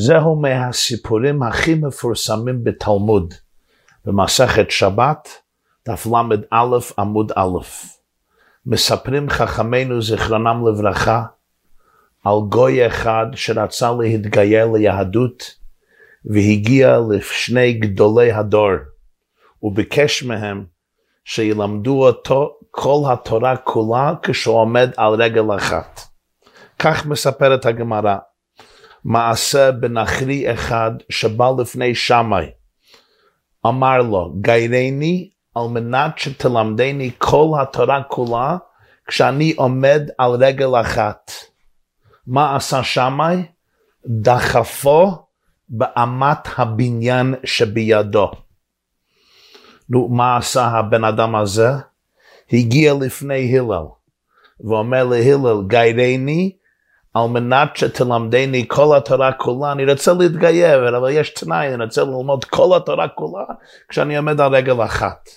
זהו 0.00 0.36
מהסיפורים 0.36 1.42
הכי 1.42 1.74
מפורסמים 1.74 2.64
בתלמוד, 2.64 3.34
במסכת 4.04 4.70
שבת, 4.70 5.28
דף 5.88 6.06
ל"א 6.06 6.78
עמוד 6.98 7.32
א'. 7.36 7.58
מספרים 8.66 9.30
חכמינו 9.30 10.02
זיכרונם 10.02 10.66
לברכה 10.68 11.24
על 12.24 12.34
גוי 12.48 12.86
אחד 12.86 13.26
שרצה 13.34 13.92
להתגייר 14.00 14.66
ליהדות 14.66 15.54
והגיע 16.24 16.98
לשני 17.10 17.72
גדולי 17.72 18.32
הדור 18.32 18.72
וביקש 19.62 20.22
מהם 20.22 20.64
שילמדו 21.24 22.06
אותו 22.06 22.58
כל 22.70 23.02
התורה 23.12 23.56
כולה 23.56 24.14
כשהוא 24.22 24.56
עומד 24.56 24.90
על 24.96 25.14
רגל 25.14 25.56
אחת. 25.56 26.00
כך 26.78 27.06
מספרת 27.06 27.66
הגמרא. 27.66 28.16
מעשה 29.04 29.72
בנחרי 29.72 30.52
אחד 30.52 30.90
שבא 31.10 31.50
לפני 31.58 31.94
שמאי. 31.94 32.46
אמר 33.66 33.98
לו, 33.98 34.32
גיירני 34.40 35.30
על 35.54 35.68
מנת 35.68 36.18
שתלמדני 36.18 37.10
כל 37.18 37.48
התורה 37.62 38.02
כולה 38.02 38.56
כשאני 39.06 39.54
עומד 39.56 40.02
על 40.18 40.30
רגל 40.30 40.80
אחת. 40.80 41.32
מה 42.26 42.56
עשה 42.56 42.84
שמאי? 42.84 43.42
דחפו 44.06 45.10
באמת 45.68 46.48
הבניין 46.56 47.34
שבידו. 47.44 48.30
נו, 49.90 50.08
מה 50.08 50.36
עשה 50.36 50.66
הבן 50.66 51.04
אדם 51.04 51.34
הזה? 51.34 51.68
הגיע 52.52 52.94
לפני 53.00 53.58
הלל, 53.58 53.84
ואומר 54.60 55.04
להלל, 55.04 55.62
גיירני 55.66 56.56
על 57.18 57.28
מנת 57.28 57.76
שתלמדני 57.76 58.64
כל 58.68 58.96
התורה 58.96 59.32
כולה, 59.32 59.72
אני 59.72 59.92
רוצה 59.92 60.12
להתגייר, 60.12 60.98
אבל 60.98 61.10
יש 61.10 61.30
תנאי, 61.30 61.74
אני 61.74 61.84
רוצה 61.84 62.02
ללמוד 62.02 62.44
כל 62.44 62.76
התורה 62.76 63.08
כולה 63.08 63.44
כשאני 63.88 64.16
עומד 64.16 64.40
על 64.40 64.54
רגל 64.54 64.84
אחת. 64.84 65.28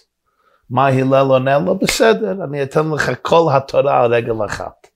מה 0.69 0.87
הלל 0.87 1.27
עונה 1.27 1.59
לו? 1.59 1.75
בסדר, 1.75 2.43
אני 2.43 2.63
אתן 2.63 2.89
לך 2.89 3.11
כל 3.21 3.47
התורה 3.53 4.03
על 4.03 4.13
רגל 4.13 4.45
אחת. 4.45 4.87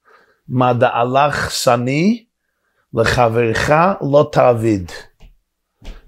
מה 0.50 0.74
דעלך 0.74 1.52
שני 1.52 2.26
לחברך 2.94 3.70
לא 4.02 4.30
תעביד. 4.32 4.92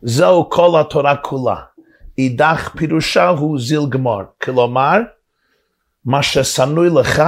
זהו 0.01 0.49
כל 0.49 0.79
התורה 0.79 1.15
כולה. 1.15 1.55
אידך 2.17 2.69
פירושה 2.77 3.27
הוא 3.27 3.59
זיל 3.59 3.85
גמור. 3.89 4.21
כלומר, 4.43 4.97
מה 6.05 6.23
ששנוי 6.23 6.89
לך, 6.89 7.23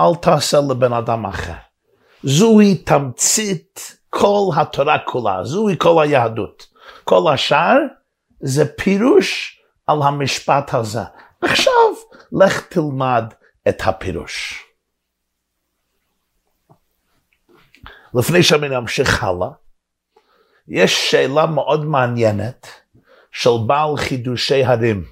אל 0.00 0.14
תעשה 0.20 0.58
לבן 0.70 0.92
אדם 0.92 1.26
אחר. 1.26 1.63
זוהי 2.26 2.74
תמצית 2.74 3.98
כל 4.10 4.50
התורה 4.56 4.98
כולה, 4.98 5.44
זוהי 5.44 5.76
כל 5.78 6.02
היהדות. 6.02 6.66
כל 7.04 7.32
השאר 7.34 7.76
זה 8.40 8.64
פירוש 8.76 9.60
על 9.86 10.02
המשפט 10.02 10.74
הזה. 10.74 11.02
עכשיו, 11.40 11.72
לך 12.32 12.66
תלמד 12.66 13.24
את 13.68 13.82
הפירוש. 13.84 14.64
לפני 18.14 18.42
שאני 18.42 18.68
נמשיך 18.68 19.24
הלאה, 19.24 19.48
יש 20.68 21.10
שאלה 21.10 21.46
מאוד 21.46 21.84
מעניינת 21.84 22.66
של 23.32 23.50
בעל 23.66 23.96
חידושי 23.96 24.64
הרים. 24.64 25.04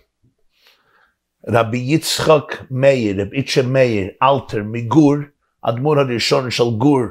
רבי 1.49 1.79
יצחק 1.79 2.63
מאיר, 2.71 3.23
רבי 3.23 3.39
יצחק 3.39 3.65
מאיר, 3.65 4.09
אלתר, 4.23 4.63
מגור, 4.65 5.17
האדמו"ר 5.65 5.99
הראשון 5.99 6.51
של 6.51 6.71
גור, 6.79 7.03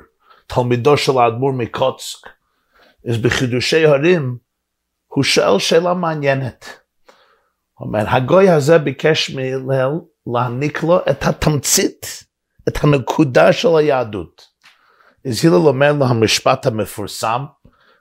תלמידו 0.47 0.97
של 0.97 1.17
האדמו"ר 1.17 1.51
מקוצק, 1.51 2.29
אז 3.09 3.17
בחידושי 3.17 3.85
הרים, 3.85 4.37
הוא 5.07 5.23
שואל 5.23 5.59
שאלה 5.59 5.93
מעניינת. 5.93 6.65
הוא 7.73 7.87
אומר, 7.87 8.03
הגוי 8.07 8.49
הזה 8.49 8.77
ביקש 8.77 9.29
מהלל 9.29 9.91
להעניק 10.27 10.83
לו 10.83 10.99
את 11.09 11.23
התמצית, 11.23 12.23
את 12.67 12.83
הנקודה 12.83 13.53
של 13.53 13.77
היהדות. 13.77 14.47
אז 15.27 15.45
הלל 15.45 15.67
אומר 15.67 15.93
לו 15.93 16.05
המשפט 16.05 16.65
המפורסם, 16.65 17.45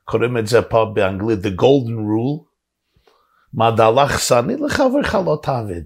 קוראים 0.04 0.38
את 0.38 0.46
זה 0.46 0.62
פה 0.62 0.90
באנגלית, 0.94 1.38
The 1.38 1.60
Golden 1.60 1.96
Rule, 1.96 2.44
מה 3.54 3.70
דהלך 3.70 4.20
שני 4.20 4.56
לחברך 4.56 5.14
לא 5.14 5.38
תעביד. 5.42 5.84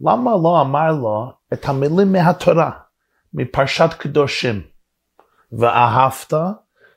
למה 0.00 0.30
לא 0.42 0.60
אמר 0.60 0.92
לו 0.92 1.32
את 1.52 1.64
המילים 1.68 2.12
מהתורה? 2.12 2.70
מפרשת 3.34 3.94
קדושים, 3.98 4.62
ואהבת 5.52 6.32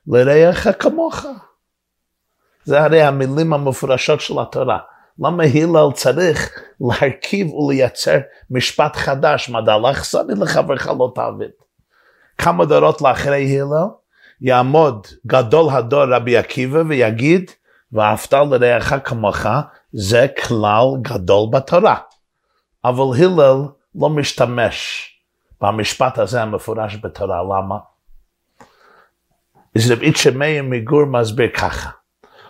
לרעך 0.08 0.68
כמוך. 0.80 1.26
זה 2.64 2.82
הרי 2.82 3.02
המילים 3.02 3.54
המפורשות 3.54 4.22
של 4.22 4.40
התורה. 4.40 4.80
למה 5.20 5.44
הלל 5.44 5.92
צריך 5.94 6.60
להרכיב 6.82 7.54
ולייצר 7.54 8.18
משפט 8.50 8.96
חדש, 8.96 9.50
מה 9.50 9.62
דלך 9.62 10.06
שני 10.06 10.34
לחברך 10.38 10.88
לא 10.88 11.12
תעביד. 11.16 11.52
כמה 12.38 12.66
דורות 12.66 13.02
לאחרי 13.02 13.60
הלל, 13.60 13.88
יעמוד 14.42 15.08
גדול 15.28 15.70
הדור 15.70 16.04
רבי 16.04 16.38
עקיבא 16.38 16.84
ויגיד, 16.88 17.52
ואהבת 17.92 18.34
לרעך 18.34 18.94
כמוך, 19.04 19.46
זה 19.94 20.28
כלל 20.48 20.88
גדול 21.02 21.50
בתורה. 21.52 21.96
אבל 22.86 23.24
הלל 23.24 23.68
לא 23.96 24.10
משתמש 24.10 25.10
והמשפט 25.64 26.18
הזה 26.18 26.42
המפורש 26.42 26.98
בתורה, 27.04 27.44
למה? 27.44 27.78
אז 29.76 29.92
רבי 29.92 30.12
מאיר 30.36 30.64
מגור 30.64 31.06
מסביר 31.06 31.50
ככה, 31.58 31.90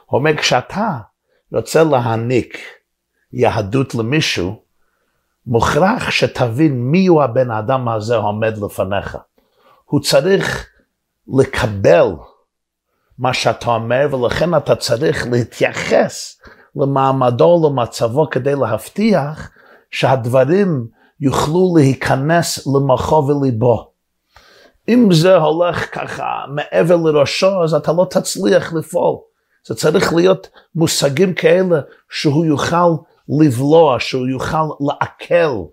הוא 0.05 0.19
אומר 0.19 0.37
כשאתה 0.37 0.97
רוצה 1.51 1.83
להעניק 1.83 2.57
יהדות 3.33 3.95
למישהו, 3.95 4.63
מוכרח 5.45 6.09
שתבין 6.09 6.81
מי 6.91 7.07
הוא 7.07 7.23
הבן 7.23 7.51
אדם 7.51 7.89
הזה 7.89 8.15
העומד 8.15 8.57
לפניך. 8.57 9.17
הוא 9.85 10.01
צריך 10.01 10.69
לקבל 11.27 12.07
מה 13.19 13.33
שאתה 13.33 13.65
אומר, 13.65 14.07
ולכן 14.11 14.55
אתה 14.55 14.75
צריך 14.75 15.27
להתייחס 15.31 16.41
למעמדו, 16.75 17.69
למצבו, 17.69 18.29
כדי 18.29 18.55
להבטיח 18.55 19.51
שהדברים 19.91 20.87
יוכלו 21.23 21.73
להיכנס 21.77 22.67
למוחו 22.67 23.27
וליבו. 23.27 23.91
אם 24.89 25.09
זה 25.11 25.35
הולך 25.35 25.95
ככה 25.95 26.45
מעבר 26.47 26.95
לראשו, 26.95 27.63
אז 27.63 27.73
אתה 27.73 27.91
לא 27.91 28.07
תצליח 28.09 28.73
לפעול. 28.73 29.17
זה 29.67 29.75
צריך 29.75 30.13
להיות 30.13 30.49
מושגים 30.75 31.33
כאלה 31.33 31.81
שהוא 32.09 32.45
יוכל 32.45 32.91
לבלוע, 33.29 33.99
שהוא 33.99 34.27
יוכל 34.27 34.67
לעכל 34.87 35.63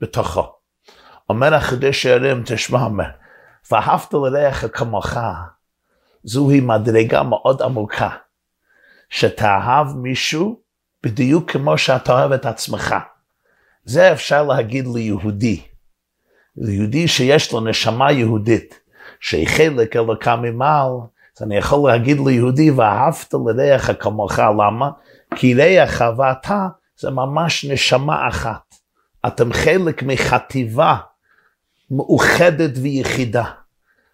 בתוכו. 0.00 0.52
אומר 1.28 1.54
החידש 1.54 2.06
הערים, 2.06 2.42
תשמע, 2.46 2.84
אומר, 2.84 3.10
ואהבת 3.70 4.14
לרעך 4.14 4.64
כמוך, 4.72 5.16
זוהי 6.24 6.60
מדרגה 6.60 7.22
מאוד 7.22 7.62
עמוקה, 7.62 8.10
שתאהב 9.10 9.96
מישהו 9.96 10.60
בדיוק 11.02 11.50
כמו 11.50 11.78
שאתה 11.78 12.12
אוהב 12.12 12.32
את 12.32 12.46
עצמך. 12.46 12.94
זה 13.88 14.12
אפשר 14.12 14.42
להגיד 14.42 14.86
ליהודי. 14.94 15.60
ליהודי 16.56 17.08
שיש 17.08 17.52
לו 17.52 17.60
נשמה 17.60 18.12
יהודית, 18.12 18.80
שהיא 19.20 19.48
חלק 19.48 19.96
אלוקה 19.96 20.36
ממעל, 20.36 20.90
אז 21.36 21.42
אני 21.42 21.56
יכול 21.56 21.90
להגיד 21.90 22.18
ליהודי, 22.26 22.70
ואהבת 22.70 23.34
לרעך 23.56 23.90
כמוך, 24.00 24.38
למה? 24.38 24.90
כי 25.34 25.54
רעך 25.54 26.02
ואתה 26.16 26.66
זה 26.98 27.10
ממש 27.10 27.64
נשמה 27.64 28.28
אחת. 28.28 28.74
אתם 29.26 29.52
חלק 29.52 30.02
מחטיבה 30.02 30.96
מאוחדת 31.90 32.72
ויחידה. 32.82 33.44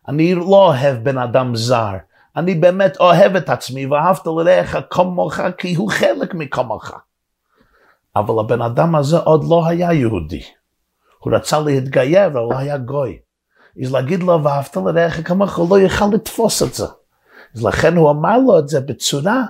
אני 0.09 0.35
לא 0.35 0.67
אוהב 0.67 1.05
בן 1.05 1.19
אדם 1.19 1.57
זר, 1.57 1.93
אני 2.37 2.55
באמת 2.55 2.97
אוהב 3.01 3.37
את 3.37 3.49
עצמי, 3.49 3.87
ואהבת 3.87 4.27
לרעך 4.27 4.77
כמוך, 4.91 5.41
כי 5.59 5.75
הוא 5.75 5.91
חלק 5.91 6.35
מכמוך. 6.35 6.93
אבל 8.17 8.35
הבן 8.41 8.63
אדם 8.63 8.95
הזה 8.95 9.19
עוד 9.19 9.45
לא 9.49 9.67
היה 9.67 9.93
יהודי. 9.93 10.43
הוא 11.19 11.35
רצה 11.35 11.61
להתגייר, 11.61 12.27
אבל 12.27 12.41
הוא 12.41 12.55
היה 12.55 12.79
גוי. 12.79 13.19
אז 13.83 13.93
להגיד 13.93 14.23
לו, 14.23 14.45
ואהבת 14.45 14.77
לרעך 14.77 15.29
כמוך, 15.29 15.57
הוא 15.57 15.71
לא 15.71 15.85
יכל 15.85 16.05
לתפוס 16.13 16.63
את 16.63 16.75
זה. 16.75 16.87
אז 17.55 17.65
לכן 17.65 17.97
הוא 17.97 18.11
אמר 18.11 18.39
לו 18.39 18.59
את 18.59 18.69
זה 18.69 18.81
בצורה 18.81 19.43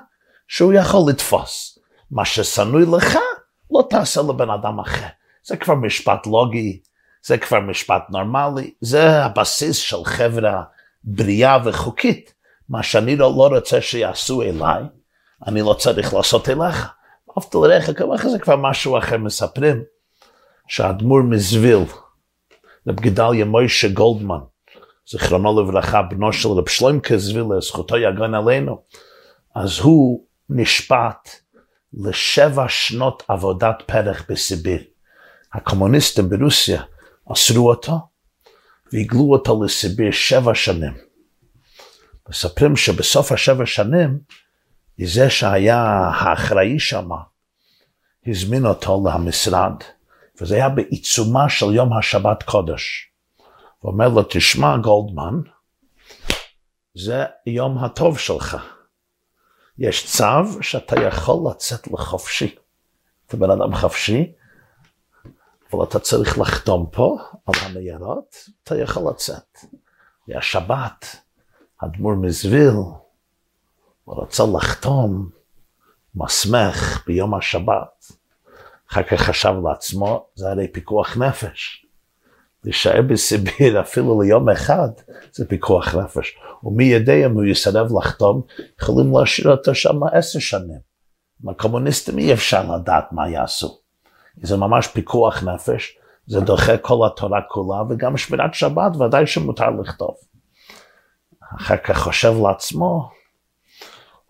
שהוא 0.48 0.72
יכול 0.72 1.10
לתפוס. 1.10 1.78
מה 2.10 2.24
ששנוי 2.24 2.84
לך, 2.96 3.18
לא 3.72 3.86
תעשה 3.90 4.22
לבן 4.22 4.50
אדם 4.50 4.78
אחר. 4.80 5.06
זה 5.44 5.56
כבר 5.56 5.74
משפט 5.74 6.26
לוגי, 6.26 6.80
זה 7.24 7.38
כבר 7.38 7.60
משפט 7.60 8.02
נורמלי, 8.10 8.74
זה 8.80 9.24
הבסיס 9.24 9.76
של 9.76 10.04
חברה 10.04 10.62
בריאה 11.04 11.58
וחוקית. 11.64 12.34
מה 12.68 12.82
שאני 12.82 13.16
לא, 13.16 13.34
לא 13.36 13.56
רוצה 13.56 13.80
שיעשו 13.80 14.42
אליי, 14.42 14.82
אני 15.46 15.60
לא 15.60 15.74
צריך 15.78 16.14
לעשות 16.14 16.48
אליך. 16.48 16.93
אהבת 17.38 17.54
לרעך 17.54 17.90
כמוך 17.98 18.26
זה 18.26 18.38
כבר 18.38 18.56
משהו 18.56 18.98
אחר 18.98 19.18
מספרים, 19.18 19.82
שהאדמו"ר 20.68 21.22
מזוויל, 21.22 21.84
רב 22.88 23.00
גדליה 23.00 23.44
מוישה 23.44 23.88
גולדמן, 23.88 24.38
זיכרונו 25.10 25.60
לברכה, 25.60 26.02
בנו 26.02 26.32
של 26.32 26.48
רב 26.48 26.68
שלוימקה 26.68 27.18
זבילה, 27.18 27.60
זכותו 27.60 27.96
יגן 27.96 28.34
עלינו, 28.34 28.82
אז 29.54 29.78
הוא 29.78 30.24
נשפט 30.50 31.28
לשבע 31.94 32.64
שנות 32.68 33.22
עבודת 33.28 33.82
פרח 33.86 34.24
בסיביר. 34.28 34.82
הקומוניסטים 35.52 36.28
ברוסיה 36.28 36.82
אסרו 37.32 37.70
אותו 37.70 37.98
והגלו 38.92 39.32
אותו 39.32 39.64
לסיביר 39.64 40.10
שבע 40.10 40.54
שנים. 40.54 40.92
מספרים 42.28 42.76
שבסוף 42.76 43.32
השבע 43.32 43.66
שנים, 43.66 44.18
זה 45.02 45.30
שהיה 45.30 45.82
האחראי 46.14 46.78
שם, 46.78 47.08
הזמין 48.26 48.66
אותו 48.66 49.04
למשרד, 49.06 49.72
וזה 50.40 50.54
היה 50.54 50.68
בעיצומה 50.68 51.48
של 51.48 51.74
יום 51.74 51.98
השבת 51.98 52.42
קודש. 52.42 53.10
הוא 53.78 53.92
אומר 53.92 54.08
לו, 54.08 54.22
תשמע 54.30 54.76
גולדמן, 54.76 55.40
זה 56.94 57.24
יום 57.46 57.78
הטוב 57.78 58.18
שלך. 58.18 58.56
יש 59.78 60.16
צו 60.16 60.62
שאתה 60.62 61.00
יכול 61.00 61.50
לצאת 61.50 61.88
לחופשי. 61.88 62.54
אתה 63.26 63.36
בן 63.36 63.50
אדם 63.50 63.74
חופשי, 63.74 64.32
אבל 65.72 65.84
אתה 65.84 65.98
צריך 65.98 66.38
לחתום 66.38 66.86
פה 66.92 67.18
על 67.46 67.54
הניירות, 67.62 68.36
אתה 68.62 68.78
יכול 68.78 69.10
לצאת. 69.10 69.58
זה 70.26 70.38
השבת, 70.38 71.16
אדמו"ר 71.78 72.14
מזוויל, 72.14 72.74
הוא 74.04 74.22
רצה 74.22 74.42
לחתום 74.56 75.28
מסמך 76.14 77.02
ביום 77.06 77.34
השבת. 77.34 78.12
אחר 78.90 79.02
כך 79.02 79.20
חשב 79.20 79.54
לעצמו, 79.64 80.26
זה 80.34 80.50
הרי 80.50 80.68
פיקוח 80.68 81.16
נפש. 81.16 81.86
להישאר 82.64 83.02
בסיביר 83.02 83.80
אפילו 83.80 84.22
ליום 84.22 84.48
אחד, 84.48 84.88
זה 85.32 85.48
פיקוח 85.48 85.94
נפש. 85.94 86.36
ומי 86.64 86.84
יודע 86.84 87.26
אם 87.26 87.32
הוא 87.32 87.44
יסרב 87.44 87.88
לחתום, 87.98 88.42
יכולים 88.82 89.16
להשאיר 89.16 89.50
אותו 89.50 89.74
שם 89.74 90.04
עשר 90.12 90.38
שנים. 90.38 90.94
עם 91.42 91.48
הקומוניסטים 91.48 92.18
אי 92.18 92.32
אפשר 92.32 92.76
לדעת 92.76 93.12
מה 93.12 93.28
יעשו. 93.28 93.78
זה 94.42 94.56
ממש 94.56 94.86
פיקוח 94.86 95.42
נפש, 95.42 95.98
זה 96.26 96.40
דוחה 96.40 96.76
כל 96.76 97.06
התורה 97.06 97.40
כולה, 97.48 97.82
וגם 97.88 98.16
שמירת 98.16 98.54
שבת 98.54 98.96
ודאי 98.96 99.26
שמותר 99.26 99.70
לכתוב. 99.70 100.14
אחר 101.56 101.76
כך 101.76 101.98
חושב 101.98 102.34
לעצמו, 102.42 103.10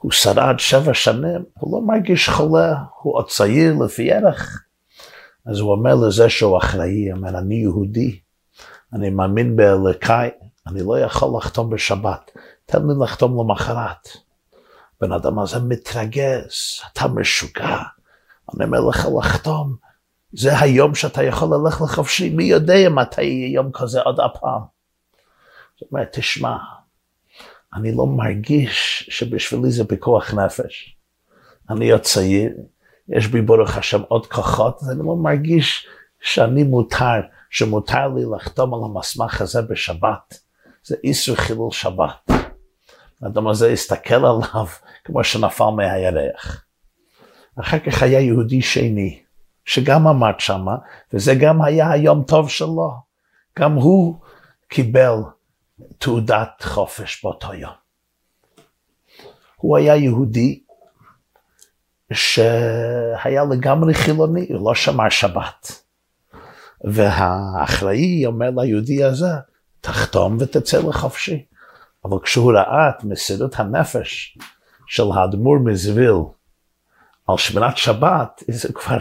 הוא 0.04 0.12
שרד 0.12 0.58
שבע 0.58 0.94
שנים, 0.94 1.44
הוא 1.58 1.72
לא 1.80 1.86
מרגיש 1.86 2.28
חולה, 2.28 2.74
הוא 3.02 3.14
עוד 3.14 3.28
צעיר 3.28 3.74
לפי 3.84 4.12
ערך. 4.12 4.62
אז 5.46 5.58
הוא 5.58 5.72
אומר 5.72 5.94
לזה 5.94 6.30
שהוא 6.30 6.58
אחראי, 6.58 7.10
הוא 7.10 7.18
אומר, 7.18 7.38
אני 7.38 7.54
יהודי, 7.54 8.20
אני 8.92 9.10
מאמין 9.10 9.56
באלוקאי, 9.56 10.30
אני 10.66 10.80
לא 10.86 10.98
יכול 10.98 11.38
לחתום 11.38 11.70
בשבת, 11.70 12.30
תן 12.66 12.86
לי 12.86 12.94
לחתום 13.02 13.40
למחרת. 13.40 14.08
בן 15.00 15.12
אדם 15.12 15.38
הזה 15.38 15.58
מתרגז, 15.60 16.52
אתה 16.92 17.08
משוגע, 17.08 17.78
אני 18.54 18.64
אומר 18.64 18.80
לך 18.80 19.08
לחתום, 19.18 19.76
זה 20.32 20.58
היום 20.58 20.94
שאתה 20.94 21.22
יכול 21.22 21.48
ללכת 21.56 21.80
לחופשי, 21.80 22.30
מי 22.30 22.44
יודע 22.44 22.88
מתי 22.88 23.22
יהיה 23.22 23.54
יום 23.54 23.72
כזה 23.72 24.00
עוד 24.00 24.20
הפעם. 24.20 24.60
זאת 25.80 25.92
אומרת, 25.92 26.08
תשמע, 26.12 26.56
אני 27.74 27.92
לא 27.92 28.06
מרגיש 28.06 29.08
שבשבילי 29.10 29.70
זה 29.70 29.84
פיקוח 29.84 30.34
נפש. 30.34 30.96
אני 31.70 31.90
עוד 31.90 32.00
צעיר, 32.00 32.52
יש 33.08 33.26
בי 33.26 33.42
ברוך 33.42 33.76
השם 33.76 34.02
עוד 34.08 34.26
כוחות, 34.26 34.80
אני 34.90 34.98
לא 34.98 35.16
מרגיש 35.16 35.86
שאני 36.20 36.62
מותר, 36.62 37.20
שמותר 37.50 38.08
לי 38.08 38.22
לחתום 38.36 38.74
על 38.74 38.80
המסמך 38.84 39.40
הזה 39.40 39.62
בשבת. 39.62 40.38
זה 40.84 40.96
איסור 41.04 41.36
חילול 41.36 41.70
שבת. 41.70 42.30
האדם 43.22 43.48
הזה 43.48 43.72
הסתכל 43.72 44.14
עליו 44.14 44.66
כמו 45.04 45.24
שנפל 45.24 45.70
מהירח. 45.76 46.64
אחר 47.60 47.78
כך 47.78 48.02
היה 48.02 48.20
יהודי 48.20 48.62
שני, 48.62 49.22
שגם 49.64 50.06
עמד 50.06 50.34
שמה, 50.38 50.76
וזה 51.12 51.34
גם 51.34 51.62
היה 51.62 51.90
היום 51.90 52.24
טוב 52.24 52.50
שלו. 52.50 52.92
גם 53.58 53.72
הוא 53.72 54.20
קיבל 54.68 55.14
תעודת 55.98 56.62
חופש 56.62 57.24
באותו 57.24 57.54
יום. 57.54 57.72
הוא 59.56 59.76
היה 59.76 59.96
יהודי 59.96 60.60
שהיה 62.12 63.44
לגמרי 63.50 63.94
חילוני, 63.94 64.46
הוא 64.52 64.68
לא 64.68 64.74
שמר 64.74 65.08
שבת. 65.08 65.82
והאחראי 66.84 68.26
אומר 68.26 68.50
ליהודי 68.56 69.04
הזה, 69.04 69.30
תחתום 69.80 70.36
ותצא 70.40 70.78
לחופשי. 70.88 71.44
אבל 72.04 72.16
כשהוא 72.22 72.52
ראה 72.52 72.88
את 72.88 73.04
מסירות 73.04 73.60
הנפש 73.60 74.38
של 74.86 75.04
האדמו"ר 75.14 75.58
מזוויל 75.58 76.16
על 77.26 77.36
שמירת 77.36 77.76
שבת, 77.76 78.42
זה 78.60 78.72
כבר, 78.72 78.98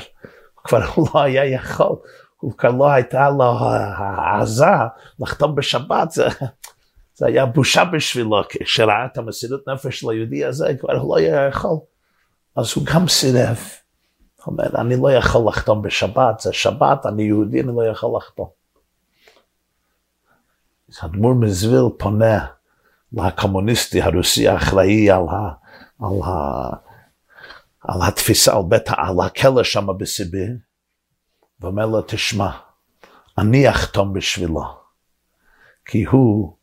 כבר 0.64 0.86
הוא 0.96 1.08
לא 1.16 1.22
היה 1.22 1.46
יכול, 1.46 1.96
הוא 2.40 2.54
כבר 2.58 2.72
לא 2.72 2.92
הייתה 2.92 3.30
לו 3.30 3.60
העזה 3.60 4.66
לחתום 5.20 5.56
בשבת, 5.56 6.12
זה, 6.12 6.28
זה 7.24 7.28
היה 7.28 7.46
בושה 7.46 7.86
בשבילו, 7.86 8.42
כשראה 8.50 9.06
את 9.06 9.18
המסירות 9.18 9.68
נפש 9.68 10.00
של 10.00 10.10
היהודי 10.10 10.46
הזה, 10.46 10.74
כבר 10.80 10.94
הוא 10.94 11.16
לא 11.16 11.18
היה 11.18 11.48
יכול. 11.48 11.78
אז 12.56 12.74
הוא 12.76 12.84
גם 12.86 13.08
סירב. 13.08 13.58
הוא 14.44 14.54
אומר, 14.54 14.82
אני 14.82 14.96
לא 15.02 15.12
יכול 15.12 15.48
לחתום 15.48 15.82
בשבת, 15.82 16.40
זה 16.40 16.54
שבת, 16.54 17.06
אני 17.06 17.24
יהודי, 17.24 17.62
אני 17.62 17.76
לא 17.76 17.88
יכול 17.92 18.18
לחתום. 18.18 18.48
אז 20.90 20.96
האדמו"ר 21.02 21.34
מזוויל 21.34 21.90
פונה 21.98 22.46
לקומוניסטי 23.14 24.02
הרוסי 24.02 24.48
האחראי 24.48 25.12
על, 25.12 25.24
ה, 25.30 25.52
על, 26.00 26.22
ה, 26.24 26.70
על 27.82 28.00
התפיסה, 28.08 28.56
על 28.56 28.64
בית, 28.70 28.88
על 28.88 29.16
הכלא 29.26 29.64
שם 29.64 29.88
בסיביר, 29.98 30.52
ואומר 31.60 31.86
לו, 31.86 32.02
תשמע, 32.02 32.50
אני 33.38 33.70
אחתום 33.70 34.14
בשבילו, 34.14 34.64
כי 35.86 36.04
הוא 36.04 36.56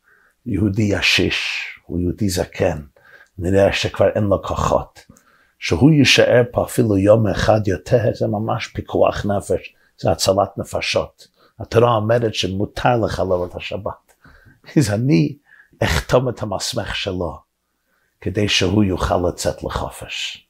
יהודי 0.47 0.83
ישיש, 0.83 1.69
הוא 1.87 2.01
יהודי 2.01 2.29
זקן, 2.29 2.83
נראה 3.39 3.73
שכבר 3.73 4.09
אין 4.09 4.25
לו 4.25 4.43
כוחות. 4.43 5.01
שהוא 5.59 5.91
יישאר 5.91 6.43
פה 6.53 6.65
אפילו 6.65 6.99
יום 6.99 7.27
אחד 7.27 7.69
יותר, 7.69 8.11
זה 8.15 8.27
ממש 8.27 8.67
פיקוח 8.67 9.27
נפש, 9.27 9.75
זה 9.99 10.11
הצלת 10.11 10.59
נפשות. 10.59 11.29
התורה 11.61 11.97
אומרת 11.97 12.35
שמותר 12.35 12.97
לחלל 13.05 13.45
את 13.51 13.55
השבת. 13.55 14.15
אז 14.77 14.91
אני 14.91 15.37
אחתום 15.85 16.29
את 16.29 16.43
המסמך 16.43 16.97
שלו, 16.97 17.39
כדי 18.21 18.49
שהוא 18.49 18.85
יוכל 18.85 19.29
לצאת 19.29 19.63
לחופש. 19.63 20.47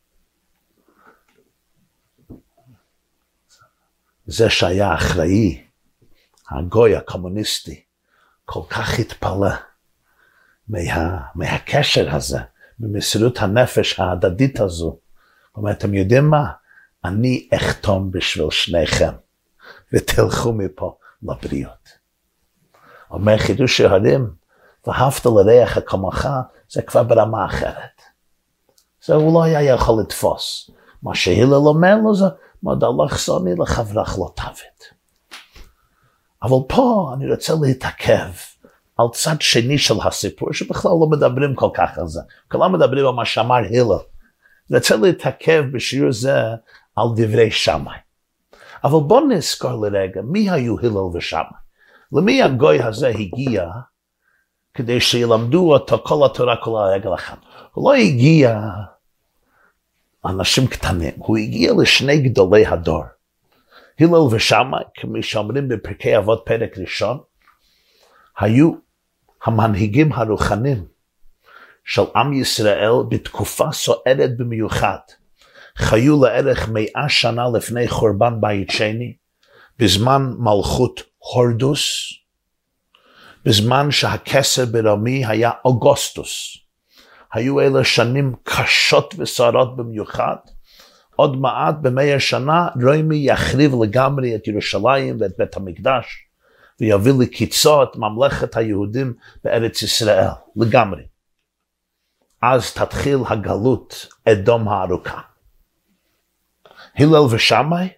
זה 4.26 4.50
שהיה 4.50 4.95
אחראי, 4.95 5.64
הגוי 6.50 6.97
הקומוניסטי, 6.97 7.83
כל 8.45 8.62
כך 8.71 8.99
התפלא 8.99 9.50
מה, 10.71 11.19
מהקשר 11.35 12.15
הזה, 12.15 12.39
ממסירות 12.81 13.39
הנפש 13.39 14.00
ההדדית 14.00 14.61
הזו. 14.61 14.99
אומר, 15.57 15.71
אתם 15.71 15.95
יודעים 15.95 16.31
מה? 16.31 16.50
אני 17.05 17.49
אחתום 17.55 18.11
בשביל 18.11 18.50
שניכם, 18.50 19.12
ותלכו 19.93 20.53
מפה 20.53 20.97
לבריאות. 21.23 21.89
אומר 23.11 23.39
חידוש 23.39 23.81
יהודים, 23.81 24.31
ואהבת 24.87 25.27
לריח 25.27 25.79
כמוך, 25.87 26.27
זה 26.71 26.83
כבר 26.83 27.03
ברמה 27.03 27.47
אחרת. 27.47 28.03
זה 29.05 29.15
הוא 29.15 29.35
לא 29.35 29.43
היה 29.43 29.62
יכול 29.62 30.00
לתפוס. 30.00 30.71
מה 31.03 31.15
שהילל 31.15 31.55
אומר 31.55 31.97
לו 32.05 32.15
זה, 32.15 32.25
מודה 32.62 32.87
לחסוני 33.05 33.55
לחברך 33.59 34.19
לא 34.19 34.33
תוות. 34.37 35.00
אבל 36.43 36.57
פה 36.69 37.12
אני 37.15 37.31
רוצה 37.33 37.55
להתעכב 37.62 38.31
על 39.00 39.07
צד 39.12 39.40
שני 39.40 39.78
של 39.78 39.95
הסיפור, 40.04 40.52
שבכלל 40.52 40.92
לא 41.00 41.07
מדברים 41.11 41.54
כל 41.54 41.69
כך 41.75 41.99
על 41.99 42.07
זה. 42.07 42.21
כולם 42.50 42.73
מדברים 42.73 43.07
על 43.07 43.12
מה 43.12 43.25
שאמר 43.25 43.54
הלל. 43.57 43.99
רוצה 44.75 44.97
להתעכב 44.97 45.64
בשיעור 45.73 46.12
זה 46.12 46.35
על 46.97 47.07
דברי 47.16 47.50
שמאי. 47.50 47.97
אבל 48.85 49.00
בואו 49.07 49.28
נזכור 49.28 49.87
לרגע, 49.87 50.21
מי 50.25 50.50
היו 50.50 50.78
הלל 50.78 51.16
ושמאי? 51.16 51.61
למי 52.12 52.42
הגוי 52.42 52.83
הזה 52.83 53.09
הגיע 53.09 53.69
כדי 54.75 55.00
שילמדו 55.00 55.73
אותו 55.73 55.99
כל 56.04 56.26
התורה 56.26 56.57
כל 56.57 56.71
הרגל 56.76 57.14
אחד? 57.14 57.37
הוא 57.73 57.90
לא 57.92 57.97
הגיע 57.97 58.61
אנשים 60.25 60.66
קטנים, 60.66 61.14
הוא 61.16 61.37
הגיע 61.37 61.73
לשני 61.83 62.19
גדולי 62.19 62.66
הדור. 62.66 63.04
הלל 64.00 64.35
ושמאי, 64.35 64.85
כמי 64.95 65.23
שאומרים 65.23 65.69
בפרקי 65.69 66.16
אבות 66.16 66.42
פרק 66.47 66.78
ראשון, 66.78 67.19
היו 68.38 68.73
המנהיגים 69.44 70.12
הרוחנים 70.12 70.85
של 71.85 72.02
עם 72.16 72.32
ישראל 72.32 72.92
בתקופה 73.09 73.73
סוערת 73.73 74.37
במיוחד. 74.37 74.99
חיו 75.76 76.25
לערך 76.25 76.68
מאה 76.68 77.09
שנה 77.09 77.44
לפני 77.54 77.88
חורבן 77.88 78.40
בית 78.40 78.70
שני, 78.70 79.14
בזמן 79.78 80.32
מלכות 80.38 81.02
הורדוס, 81.18 82.12
בזמן 83.44 83.90
שהכסר 83.90 84.66
ברומי 84.66 85.26
היה 85.26 85.50
אוגוסטוס. 85.64 86.56
היו 87.32 87.61
אלה 87.61 87.85
שנים 87.85 88.35
קשות 88.42 89.14
וסוערות 89.18 89.76
במיוחד. 89.76 90.37
עוד 91.16 91.37
מעט 91.37 91.75
במאה 91.82 92.20
שנה 92.20 92.68
רומי 92.82 93.16
יחריב 93.16 93.73
לגמרי 93.82 94.37
את 94.37 94.49
ירושלים 94.49 95.16
ואת 95.20 95.32
בית 95.38 95.56
המקדש 95.56 96.30
ויביא 96.81 97.13
לקיצו 97.21 97.83
את 97.83 97.97
ממלכת 97.97 98.57
היהודים 98.57 99.15
בארץ 99.45 99.83
ישראל, 99.83 100.29
לגמרי. 100.57 101.03
אז 102.43 102.73
תתחיל 102.73 103.19
הגלות 103.27 104.07
אדום 104.29 104.69
הארוכה. 104.69 105.21
הלל 106.97 107.27
ושמאי 107.31 107.89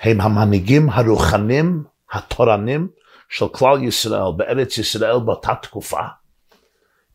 הם 0.00 0.20
המנהיגים 0.20 0.90
הרוחנים, 0.90 1.84
התורנים, 2.12 2.88
של 3.28 3.48
כלל 3.48 3.82
ישראל 3.82 4.32
בארץ 4.36 4.78
ישראל 4.78 5.18
באותה 5.18 5.54
תקופה. 5.62 6.00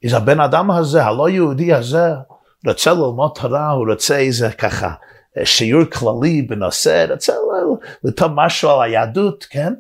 אז 0.05 0.13
הבן 0.13 0.39
אדם 0.39 0.71
הזה, 0.71 1.05
הלא 1.05 1.29
יהודי 1.29 1.73
הזה, 1.73 2.13
רוצה 2.67 2.93
ללמוד 2.93 3.31
תורה, 3.41 3.69
הוא 3.69 3.91
רוצה 3.91 4.17
איזה 4.17 4.51
ככה 4.51 4.93
שיעור 5.43 5.85
כללי 5.85 6.41
בנושא, 6.41 7.05
רוצה 7.11 7.33
לטוב 8.03 8.31
משהו 8.35 8.69
על 8.69 8.81
היהדות, 8.81 9.45
כן? 9.49 9.73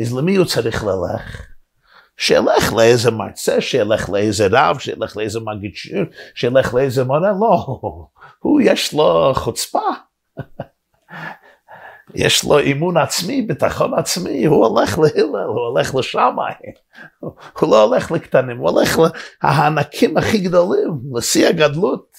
אז 0.00 0.12
למי 0.12 0.36
הוא 0.36 0.46
צריך 0.46 0.84
ללך? 0.84 1.48
שילך 2.16 2.72
לאיזה 2.76 3.10
מרצה, 3.10 3.60
שילך 3.60 4.10
לאיזה 4.10 4.48
רב, 4.50 4.78
שילך 4.78 5.16
לאיזה 5.16 5.40
מגיד 5.40 5.74
שיר, 5.74 6.04
שילך 6.34 6.74
לאיזה 6.74 7.04
מורה, 7.04 7.32
לא, 7.40 7.66
הוא 8.38 8.60
יש 8.64 8.94
לו 8.94 9.32
חוצפה. 9.34 9.88
יש 12.14 12.44
לו 12.44 12.58
אימון 12.58 12.96
עצמי, 12.96 13.42
ביטחון 13.42 13.94
עצמי, 13.94 14.44
הוא 14.44 14.66
הולך 14.66 14.98
להלל, 14.98 15.46
הוא 15.46 15.60
הולך 15.60 15.94
לשמאי, 15.94 16.54
הוא 17.20 17.70
לא 17.70 17.82
הולך 17.82 18.10
לקטנים, 18.10 18.58
הוא 18.58 18.70
הולך 18.70 18.98
להענקים 19.44 20.16
הכי 20.16 20.38
גדולים, 20.38 21.00
לשיא 21.14 21.48
הגדלות. 21.48 22.16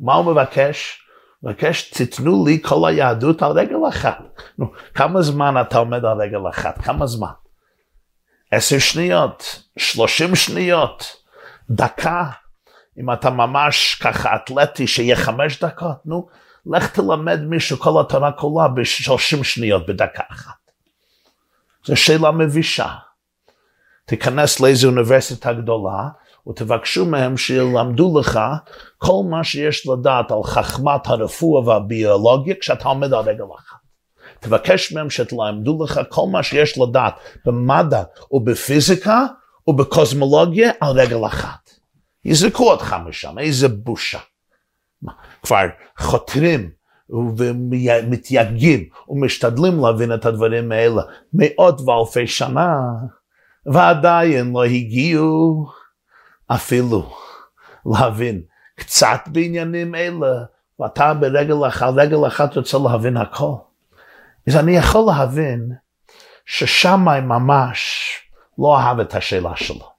מה 0.00 0.14
הוא 0.14 0.32
מבקש? 0.32 0.99
מבקש, 1.42 1.90
תיתנו 1.90 2.46
לי 2.46 2.58
כל 2.62 2.88
היהדות 2.88 3.42
על 3.42 3.52
רגל 3.52 3.88
אחת. 3.88 4.18
נו, 4.58 4.72
כמה 4.94 5.22
זמן 5.22 5.54
אתה 5.60 5.78
עומד 5.78 6.04
על 6.04 6.20
רגל 6.20 6.48
אחת? 6.48 6.78
כמה 6.82 7.06
זמן? 7.06 7.30
עשר 8.50 8.78
שניות, 8.78 9.62
שלושים 9.78 10.36
שניות, 10.36 11.16
דקה. 11.70 12.30
אם 12.98 13.12
אתה 13.12 13.30
ממש 13.30 13.94
ככה 13.94 14.36
אתלטי, 14.36 14.86
שיהיה 14.86 15.16
חמש 15.16 15.64
דקות, 15.64 15.96
נו, 16.06 16.28
לך 16.66 16.90
תלמד 16.92 17.40
מישהו 17.42 17.78
כל 17.78 18.00
התורה 18.00 18.32
כולה 18.32 18.68
בשלושים 18.68 19.44
שניות 19.44 19.86
בדקה 19.86 20.22
אחת. 20.30 20.70
זו 21.84 21.96
שאלה 21.96 22.30
מבישה. 22.30 22.88
תיכנס 24.06 24.60
לאיזו 24.60 24.88
אוניברסיטה 24.88 25.52
גדולה 25.52 26.08
ותבקשו 26.50 27.06
מהם 27.06 27.36
שילמדו 27.36 28.18
לך 28.18 28.40
כל 28.98 29.22
מה 29.30 29.44
שיש 29.44 29.86
לדעת 29.86 30.30
על 30.30 30.42
חכמת 30.44 31.06
הרפואה 31.06 31.68
והביולוגיה 31.68 32.54
כשאתה 32.60 32.88
עומד 32.88 33.14
על 33.14 33.20
רגל 33.20 33.44
אחת. 33.58 33.80
תבקש 34.40 34.92
מהם 34.92 35.10
שתלמדו 35.10 35.84
לך 35.84 36.00
כל 36.08 36.26
מה 36.32 36.42
שיש 36.42 36.78
לדעת 36.78 37.14
במדע 37.46 38.02
ובפיזיקה 38.30 39.26
ובקוסמולוגיה 39.66 40.70
על 40.80 41.00
רגל 41.00 41.26
אחת. 41.26 41.70
יזרקו 42.24 42.70
אותך 42.70 42.96
משם, 43.06 43.38
איזה 43.38 43.68
בושה. 43.68 44.18
כבר 45.42 45.66
חותרים 45.98 46.70
ומתייגעים 47.10 48.84
ומשתדלים 49.08 49.80
להבין 49.80 50.14
את 50.14 50.26
הדברים 50.26 50.72
האלה 50.72 51.02
מאות 51.32 51.80
ואלפי 51.80 52.26
שנה, 52.26 52.76
ועדיין 53.66 54.52
לא 54.52 54.64
הגיעו 54.64 55.66
אפילו 56.54 57.16
להבין 57.86 58.42
קצת 58.76 59.20
בעניינים 59.26 59.94
אלה, 59.94 60.44
ואתה 60.80 61.14
ברגל 61.14 61.68
אחת, 61.68 61.92
רגל 61.96 62.26
אחת 62.26 62.56
רוצה 62.56 62.78
להבין 62.78 63.16
הכל. 63.16 63.54
אז 64.48 64.56
אני 64.56 64.76
יכול 64.76 65.04
להבין 65.06 65.72
ששמאי 66.46 67.20
ממש 67.20 68.10
לא 68.58 68.78
אהב 68.78 69.00
את 69.00 69.14
השאלה 69.14 69.56
שלו. 69.56 69.90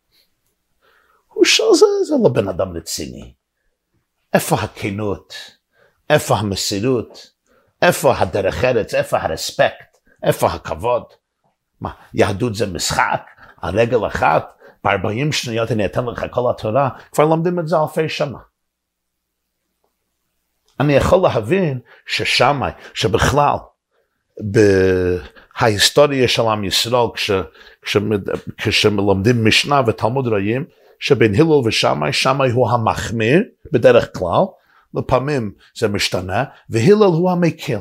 הוא 1.27 1.45
שואל, 1.45 1.75
זה, 1.75 1.85
זה 2.07 2.15
לא 2.23 2.29
בן 2.29 2.47
אדם 2.47 2.77
רציני. 2.77 3.33
איפה 4.33 4.55
הכנות? 4.55 5.33
איפה 6.09 6.35
המסירות? 6.35 7.31
איפה 7.81 8.17
הדרך 8.17 8.63
ארץ? 8.63 8.93
איפה 8.93 9.17
הרספקט? 9.17 9.97
איפה 10.23 10.47
הכבוד? 10.47 11.03
מה, 11.81 11.91
יהדות 12.13 12.55
זה 12.55 12.67
משחק? 12.67 13.21
על 13.61 13.79
רגל 13.79 14.07
אחת? 14.07 14.53
ב-40 14.83 15.31
שניות 15.31 15.71
אני 15.71 15.85
אתן 15.85 16.05
לך 16.05 16.25
כל 16.31 16.49
התורה? 16.49 16.89
כבר 17.11 17.25
לומדים 17.25 17.59
את 17.59 17.67
זה 17.67 17.75
אלפי 17.81 18.09
שנה. 18.09 18.37
אני 20.79 20.93
יכול 20.93 21.19
להבין 21.23 21.79
ששמאי, 22.05 22.71
שבכלל, 22.93 23.55
בהיסטוריה 25.59 26.27
של 26.27 26.41
עם 26.41 26.63
ישראל, 26.63 27.07
כש, 27.13 27.31
כש, 27.81 27.97
כשמלמדים 28.57 29.45
משנה 29.45 29.81
ותלמוד 29.87 30.27
רעים, 30.27 30.65
שבין 30.99 31.35
הלל 31.35 31.61
ושמאי, 31.65 32.13
שמאי 32.13 32.51
הוא 32.51 32.69
המחמיר 32.71 33.43
בדרך 33.71 34.17
כלל, 34.17 34.43
לפעמים 34.93 35.51
זה 35.77 35.87
משתנה, 35.87 36.43
והלל 36.69 37.03
הוא 37.03 37.31
המקל. 37.31 37.79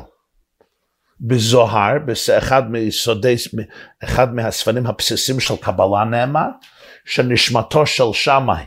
בזוהר, 1.21 1.97
אחד 4.03 4.33
מהספרים 4.33 4.87
הבסיסים 4.87 5.39
של 5.39 5.55
קבלה 5.55 6.03
נאמר, 6.03 6.47
שנשמתו 7.05 7.85
של 7.85 8.13
שמאי 8.13 8.63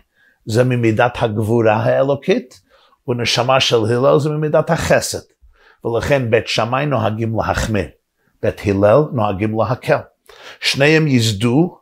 זה 0.46 0.64
ממידת 0.64 1.16
הגבורה 1.20 1.76
האלוקית, 1.76 2.60
ונשמה 3.08 3.60
של 3.60 3.76
הלל 3.76 4.18
זה 4.18 4.30
ממידת 4.30 4.70
החסד. 4.70 5.18
ולכן 5.84 6.30
בית 6.30 6.48
שמאי 6.48 6.86
נוהגים 6.86 7.38
להחמיר, 7.38 7.88
בית 8.42 8.60
הלל 8.66 8.98
נוהגים 9.12 9.60
להקל. 9.60 9.98
שניהם 10.60 11.06
ייסדו 11.06 11.78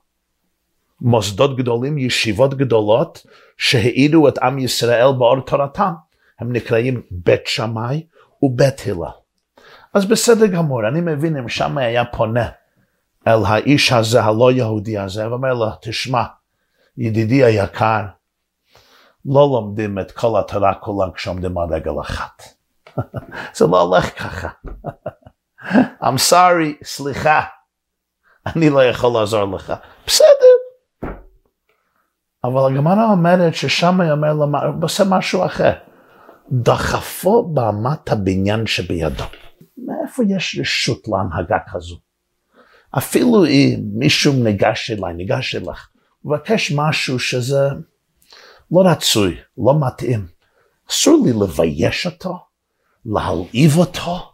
מוסדות 1.01 1.57
גדולים, 1.57 1.99
ישיבות 1.99 2.55
גדולות, 2.55 3.27
שהעידו 3.57 4.29
את 4.29 4.39
עם 4.39 4.59
ישראל 4.59 5.13
באור 5.19 5.41
תורתם. 5.41 5.93
הם 6.39 6.53
נקראים 6.53 7.03
בית 7.11 7.47
שמאי 7.47 8.07
ובית 8.43 8.83
הלל. 8.87 9.11
אז 9.95 10.05
בסדר 10.05 10.47
גמור, 10.47 10.89
אני 10.89 11.01
מבין 11.01 11.37
אם 11.37 11.49
שמאי 11.49 11.85
היה 11.85 12.05
פונה 12.05 12.49
אל 13.27 13.39
האיש 13.47 13.93
הזה, 13.93 14.23
הלא 14.23 14.53
יהודי 14.53 14.99
הזה, 14.99 15.31
ואומר 15.31 15.55
לו, 15.55 15.67
תשמע, 15.83 16.23
ידידי 16.97 17.45
היקר, 17.45 18.03
לא 19.25 19.49
לומדים 19.53 19.99
את 19.99 20.11
כל 20.11 20.41
התורה 20.41 20.75
כולה 20.75 21.07
כשעומדים 21.15 21.59
על 21.59 21.75
רגל 21.75 22.01
אחת. 22.01 22.43
זה 23.57 23.67
לא 23.67 23.81
הולך 23.81 24.19
ככה. 24.19 24.49
I'm 26.03 26.31
sorry, 26.31 26.85
סליחה, 26.85 27.43
אני 28.47 28.71
לא 28.71 28.85
יכול 28.85 29.21
לעזור 29.21 29.45
לך. 29.45 29.73
בסדר, 30.07 30.53
אבל 32.45 32.73
הגמרא 32.73 33.05
אומרת 33.11 33.55
ששם 33.55 34.01
היא 34.01 34.11
אומר 34.11 34.33
לו, 34.33 34.47
עושה 34.83 35.05
משהו 35.05 35.47
אחר. 35.47 35.73
דחפו 36.53 37.43
באמת 37.43 38.13
הבניין 38.13 38.67
שבידו. 38.67 39.25
מאיפה 39.79 40.23
יש 40.29 40.59
רשות 40.61 41.09
להנהגה 41.09 41.59
כזו? 41.73 41.97
אפילו 42.99 43.47
אם 43.47 43.81
מישהו 43.95 44.33
ניגש 44.33 44.91
אליי, 44.91 45.15
ניגש 45.15 45.55
אליך, 45.55 45.89
מבקש 46.25 46.73
משהו 46.77 47.19
שזה 47.19 47.69
לא 48.73 48.83
רצוי, 48.91 49.37
לא 49.59 49.75
מתאים. 49.87 50.27
אסור 50.91 51.23
לי 51.25 51.33
לבייש 51.43 52.07
אותו, 52.07 52.39
להלהיב 53.07 53.77
אותו, 53.77 54.33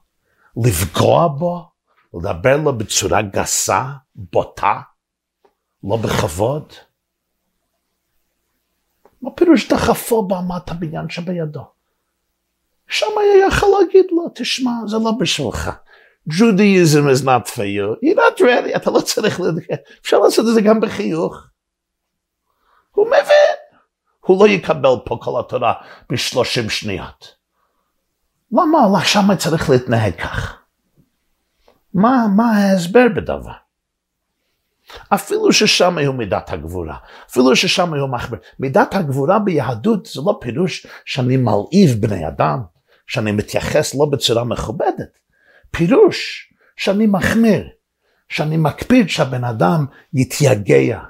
לפגוע 0.65 1.29
בו, 1.29 1.69
לדבר 2.15 2.57
לו 2.57 2.79
בצורה 2.79 3.23
גסה, 3.23 3.85
בוטה, 4.15 4.81
לא 5.85 5.97
בכבוד. 5.97 6.73
מה 9.23 9.31
פירוש 9.31 9.69
דחפו 9.69 10.23
באמת 10.23 10.71
הבניין 10.71 11.09
שבידו? 11.09 11.65
שם 12.89 13.07
היה 13.21 13.47
יכול 13.47 13.69
להגיד 13.81 14.07
לו, 14.11 14.29
תשמע, 14.35 14.71
זה 14.87 14.97
לא 14.97 15.13
בשבילך. 15.21 15.71
Judaism 16.31 17.09
is 17.09 17.23
not 17.25 17.49
for 17.49 17.65
you. 17.65 17.97
You're 18.03 18.17
not 18.17 18.41
ready, 18.41 18.77
אתה 18.77 18.91
לא 18.91 19.01
צריך. 19.01 19.41
אפשר 20.01 20.19
לעשות 20.19 20.49
את 20.49 20.55
זה 20.55 20.61
גם 20.61 20.81
בחיוך. 20.81 21.48
הוא 22.99 23.07
מבין. 23.07 23.57
הוא 24.21 24.41
לא 24.41 24.49
יקבל 24.49 24.97
פה 25.05 25.19
כל 25.21 25.41
התורה 25.41 25.73
בשלושים 26.11 26.71
שניות. 26.71 27.35
למה 28.53 29.05
שם 29.05 29.37
צריך 29.39 29.71
להתנהג 29.71 30.15
כך? 30.15 30.57
מה, 31.95 32.27
מה 32.37 32.57
ההסבר 32.57 33.07
בדבר? 33.17 33.53
אפילו 35.09 35.53
ששם 35.53 35.99
היו 35.99 36.13
מידת 36.13 36.53
הגבורה, 36.53 36.97
אפילו 37.31 37.57
ששם 37.57 37.95
היו 37.95 38.09
מחמיר. 38.09 38.41
מידת 38.59 38.95
הגבורה 38.95 39.39
ביהדות 39.39 40.07
זה 40.07 40.21
לא 40.27 40.39
פירוש 40.41 40.87
שאני 41.05 41.37
מלהיב 41.37 42.01
בני 42.01 42.29
אדם, 42.29 42.63
שאני 43.07 43.33
מתייחס 43.33 43.95
לא 43.95 44.07
בצורה 44.07 44.45
מכובדת. 44.45 45.19
פירוש 45.71 46.49
שאני 46.77 47.07
מחמיר, 47.07 47.69
שאני 48.29 48.57
מקפיד 48.57 49.09
שהבן 49.09 49.45
אדם 49.45 49.87
יתייגע. 50.15 51.01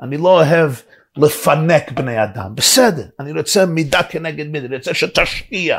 אני 0.00 0.16
לא 0.16 0.28
אוהב 0.28 0.72
לפנק 1.16 1.90
בני 1.92 2.24
אדם, 2.24 2.54
בסדר, 2.54 3.06
אני 3.20 3.32
רוצה 3.32 3.66
מידה 3.66 4.02
כנגד 4.02 4.46
מידה, 4.46 4.66
אני 4.66 4.76
רוצה 4.76 4.94
שתשקיע, 4.94 5.78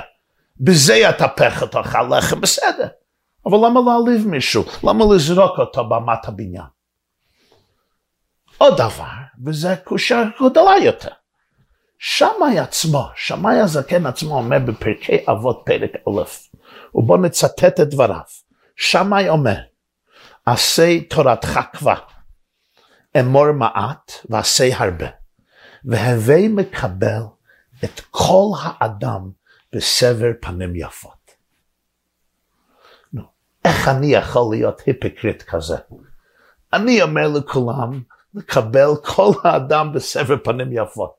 בזה 0.59 0.95
יטפח 0.95 1.61
אותך 1.61 1.95
הלחם, 1.95 2.41
בסדר. 2.41 2.87
אבל 3.45 3.57
למה 3.57 3.79
להעליב 3.85 4.27
מישהו? 4.27 4.63
למה 4.83 5.05
לזרוק 5.15 5.59
אותו 5.59 5.89
במת 5.89 6.27
הבניין? 6.27 6.65
עוד 8.57 8.73
דבר, 8.77 9.05
וזה 9.45 9.75
קושה 9.83 10.23
גדולה 10.49 10.77
יותר. 10.77 11.11
שמאי 11.99 12.59
עצמו, 12.59 13.07
שמאי 13.15 13.59
הזקן 13.59 14.05
עצמו 14.05 14.37
אומר 14.37 14.59
בפרקי 14.59 15.17
אבות 15.31 15.63
פרק 15.65 15.91
א', 16.09 16.21
ובואו 16.95 17.21
נצטט 17.21 17.63
את 17.63 17.89
דבריו. 17.89 18.21
שמאי 18.75 19.29
אומר, 19.29 19.57
עשה 20.45 20.99
תורתך 21.09 21.59
כבר, 21.73 21.99
אמור 23.19 23.51
מעט 23.51 24.11
ועשה 24.29 24.77
הרבה, 24.77 25.05
והווי 25.85 26.47
מקבל 26.47 27.21
את 27.83 28.01
כל 28.11 28.47
האדם 28.63 29.31
בסבר 29.73 30.31
פנים 30.41 30.75
יפות. 30.75 31.31
נו, 33.13 33.23
איך 33.65 33.87
אני 33.87 34.07
יכול 34.07 34.55
להיות 34.55 34.81
היפוקריט 34.85 35.43
כזה? 35.43 35.75
אני 36.73 37.01
אומר 37.01 37.27
לכולם 37.27 38.01
לקבל 38.33 38.89
כל 39.03 39.31
האדם 39.43 39.93
בסבר 39.93 40.35
פנים 40.43 40.67
יפות. 40.71 41.15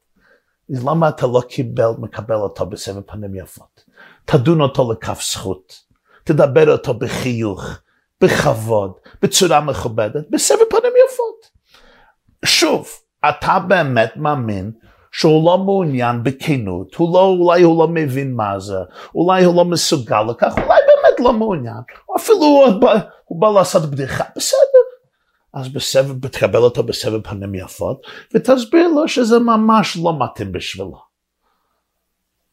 אז 0.74 0.84
למה 0.84 1.08
אתה 1.08 1.26
לא 1.26 1.42
קיבל, 1.48 1.90
מקבל 1.98 2.34
אותו 2.34 2.66
בסבר 2.66 3.00
פנים 3.06 3.34
יפות? 3.34 3.84
תדון 4.24 4.60
אותו 4.60 4.92
לכף 4.92 5.20
זכות, 5.32 5.82
תדבר 6.24 6.72
אותו 6.72 6.94
בחיוך, 6.94 7.64
בכבוד, 8.20 8.92
בצורה 9.22 9.60
מכובדת, 9.60 10.30
בסבר 10.30 10.64
פנים 10.70 10.92
יפות. 11.06 11.50
שוב, 12.44 12.88
אתה 13.28 13.58
באמת 13.58 14.16
מאמין 14.16 14.72
שהוא 15.12 15.46
לא 15.46 15.58
מעוניין 15.58 16.22
בכנות, 16.22 16.94
הוא 16.94 17.14
לא, 17.14 17.36
אולי 17.38 17.62
הוא 17.62 17.82
לא 17.82 17.88
מבין 17.88 18.34
מה 18.34 18.60
זה, 18.60 18.78
אולי 19.14 19.44
הוא 19.44 19.56
לא 19.56 19.64
מסוגל 19.64 20.22
לכך, 20.22 20.52
אולי 20.52 20.66
באמת 20.66 21.20
לא 21.20 21.32
מעוניין, 21.32 21.80
או 22.08 22.16
אפילו 22.16 22.38
הוא 22.38 22.80
בא, 22.80 22.98
הוא 23.24 23.40
בא 23.40 23.48
לעשות 23.50 23.90
בדיחה, 23.90 24.24
בסדר. 24.36 24.86
אז 25.54 25.68
בסבב, 25.68 26.28
תקבל 26.28 26.58
אותו 26.58 26.82
בסבב 26.82 27.20
פנים 27.22 27.54
יפות, 27.54 28.06
ותסביר 28.34 28.88
לו 28.88 29.08
שזה 29.08 29.38
ממש 29.38 29.96
לא 30.02 30.12
מתאים 30.18 30.52
בשבילו. 30.52 30.98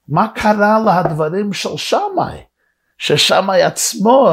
מה 0.07 0.27
קרה 0.27 0.79
לדברים 0.79 1.53
של 1.53 1.77
שמאי? 1.77 2.43
ששמאי 2.97 3.63
עצמו 3.63 4.31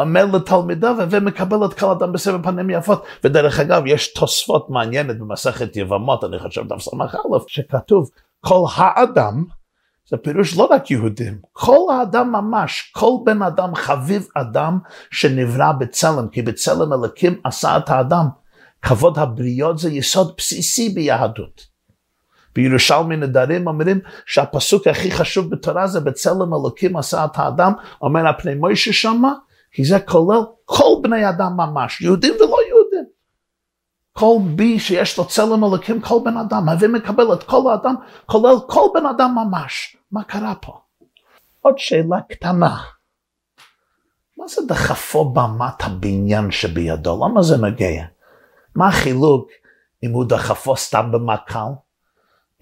אומר 0.00 0.24
לתלמידיו 0.24 0.96
ומקבל 1.10 1.64
את 1.64 1.78
כל 1.78 1.86
אדם 1.86 2.12
בסבב 2.12 2.42
פנים 2.42 2.70
יפות. 2.70 3.04
ודרך 3.24 3.60
אגב, 3.60 3.82
יש 3.86 4.12
תוספות 4.12 4.70
מעניינת 4.70 5.18
במסכת 5.18 5.76
יבמות, 5.76 6.24
אני 6.24 6.38
חושב 6.38 6.68
דף 6.68 6.80
סמך 6.80 7.14
א', 7.14 7.38
שכתוב 7.46 8.10
כל 8.40 8.64
האדם, 8.74 9.44
זה 10.08 10.16
פירוש 10.16 10.56
לא 10.56 10.68
רק 10.70 10.90
יהודים, 10.90 11.38
כל 11.52 11.78
האדם 11.92 12.32
ממש, 12.32 12.92
כל 12.94 13.10
בן 13.24 13.42
אדם 13.42 13.74
חביב 13.74 14.28
אדם 14.34 14.78
שנברא 15.10 15.72
בצלם, 15.72 16.28
כי 16.28 16.42
בצלם 16.42 16.92
אלוקים 16.92 17.40
עשה 17.44 17.76
את 17.76 17.90
האדם. 17.90 18.26
כבוד 18.82 19.18
הבריות 19.18 19.78
זה 19.78 19.90
יסוד 19.90 20.34
בסיסי 20.36 20.88
ביהדות. 20.88 21.70
בירושלמי 22.54 23.16
נדרים 23.16 23.66
אומרים 23.66 24.00
שהפסוק 24.26 24.86
הכי 24.86 25.10
חשוב 25.10 25.50
בתורה 25.50 25.86
זה 25.86 26.00
בצלם 26.00 26.54
אלוקים 26.54 26.96
עשה 26.96 27.24
את 27.24 27.30
האדם, 27.34 27.72
אומר 28.02 28.28
הפני 28.28 28.54
מוישה 28.54 28.92
שמה, 28.92 29.32
כי 29.72 29.84
זה 29.84 30.00
כולל 30.00 30.40
כל 30.64 30.94
בני 31.02 31.28
אדם 31.28 31.52
ממש, 31.56 32.00
יהודים 32.00 32.34
ולא 32.34 32.56
יהודים. 32.68 33.04
כל 34.12 34.36
בי 34.54 34.78
שיש 34.78 35.18
לו 35.18 35.28
צלם 35.28 35.64
אלוקים, 35.64 36.00
כל 36.00 36.18
בן 36.24 36.36
אדם, 36.36 36.68
הווה 36.68 36.88
מקבל 36.88 37.32
את 37.34 37.42
כל 37.42 37.70
האדם, 37.70 37.94
כולל 38.26 38.54
כל 38.66 38.86
בן 38.94 39.06
אדם 39.06 39.34
ממש. 39.34 39.96
מה 40.12 40.24
קרה 40.24 40.54
פה? 40.54 40.80
עוד 41.60 41.78
שאלה 41.78 42.20
קטנה. 42.28 42.76
מה 44.38 44.48
זה 44.48 44.62
דחפו 44.68 45.32
במת 45.32 45.82
הבניין 45.82 46.50
שבידו? 46.50 47.24
למה 47.24 47.42
זה 47.42 47.56
נוגע? 47.56 48.04
מה 48.74 48.88
החילוק 48.88 49.48
אם 50.02 50.10
הוא 50.10 50.24
דחפו 50.24 50.76
סתם 50.76 51.12
במקל? 51.12 51.68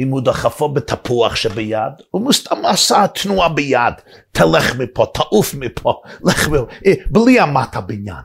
אם 0.00 0.08
הוא 0.08 0.20
דחפו 0.20 0.68
בתפוח 0.68 1.36
שביד, 1.36 1.92
הוא 2.10 2.32
סתם 2.32 2.64
עשה 2.64 3.06
תנועה 3.14 3.48
ביד, 3.48 3.94
תלך 4.32 4.76
מפה, 4.76 5.06
תעוף 5.14 5.54
מפה, 5.54 6.02
לך 6.24 6.48
מפה, 6.48 6.66
אה, 6.86 6.92
בלי 7.10 7.42
אמת 7.42 7.76
הבניין. 7.76 8.24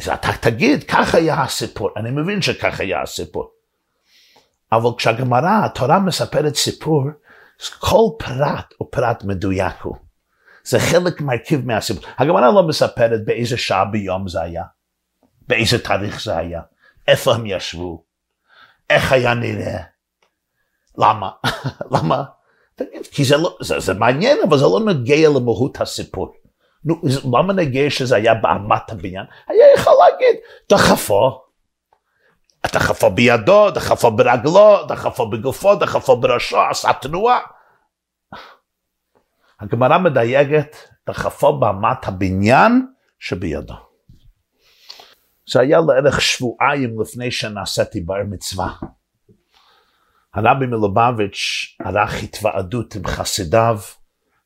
אז 0.00 0.08
אתה 0.08 0.28
תגיד, 0.40 0.84
ככה 0.84 1.18
היה 1.18 1.42
הסיפור. 1.42 1.90
אני 1.96 2.10
מבין 2.10 2.42
שככה 2.42 2.82
היה 2.82 3.02
הסיפור. 3.02 3.50
אבל 4.72 4.90
כשהגמרא, 4.96 5.64
התורה 5.64 5.98
מספרת 6.00 6.56
סיפור, 6.56 7.04
כל 7.78 8.08
פרט 8.18 8.74
הוא 8.78 8.88
פרט 8.90 9.24
מדויק 9.24 9.74
הוא. 9.82 9.96
זה 10.64 10.78
חלק 10.80 11.20
מרכיב 11.20 11.66
מהסיפור. 11.66 12.04
הגמרא 12.18 12.50
לא 12.50 12.62
מספרת 12.62 13.24
באיזה 13.24 13.56
שעה 13.56 13.84
ביום 13.84 14.28
זה 14.28 14.40
היה, 14.40 14.64
באיזה 15.48 15.84
תאריך 15.84 16.22
זה 16.22 16.36
היה, 16.36 16.60
איפה 17.08 17.34
הם 17.34 17.46
ישבו, 17.46 18.04
איך 18.90 19.12
היה 19.12 19.34
נראה. 19.34 19.91
למה? 20.98 21.30
למה? 21.94 22.24
תגיד, 22.74 23.06
כי 23.06 23.24
זה, 23.24 23.36
לא, 23.36 23.56
זה, 23.60 23.80
זה 23.80 23.94
מעניין, 23.94 24.38
אבל 24.48 24.58
זה 24.58 24.64
לא 24.64 24.80
נוגע 24.80 25.28
למהות 25.28 25.80
הסיפור. 25.80 26.32
נו, 26.84 26.94
למה 27.38 27.52
נגיע 27.52 27.90
שזה 27.90 28.16
היה 28.16 28.34
באמת 28.34 28.90
הבניין? 28.90 29.24
היה 29.48 29.66
יכול 29.74 29.92
להגיד, 30.00 30.36
דחפו, 30.70 31.42
דחפו 32.66 33.10
בידו, 33.10 33.70
דחפו 33.70 34.10
ברגלו, 34.10 34.86
דחפו 34.88 35.30
בגופו, 35.30 35.74
דחפו 35.74 36.16
בראשו, 36.16 36.60
עשה 36.70 36.92
תנועה. 36.92 37.40
הגמרא 39.60 39.98
מדייגת, 39.98 40.76
דחפו 41.08 41.58
באמת 41.58 42.08
הבניין 42.08 42.86
שבידו. 43.18 43.74
זה 45.52 45.60
היה 45.60 45.78
לערך 45.80 46.20
שבועיים 46.20 47.00
לפני 47.00 47.30
שנעשיתי 47.30 48.00
בר 48.00 48.22
מצווה. 48.30 48.68
הרבי 50.34 50.66
מלובביץ' 50.66 51.76
ערך 51.84 52.22
התוועדות 52.22 52.94
עם 52.94 53.06
חסידיו 53.06 53.78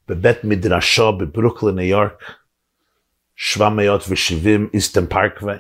בבית 0.09 0.45
מדרשו 0.45 1.13
בברוקלין, 1.13 1.75
ניו 1.75 1.85
יורק, 1.85 2.23
770 3.37 4.71
איסטן 4.75 5.07
פארקווי, 5.07 5.57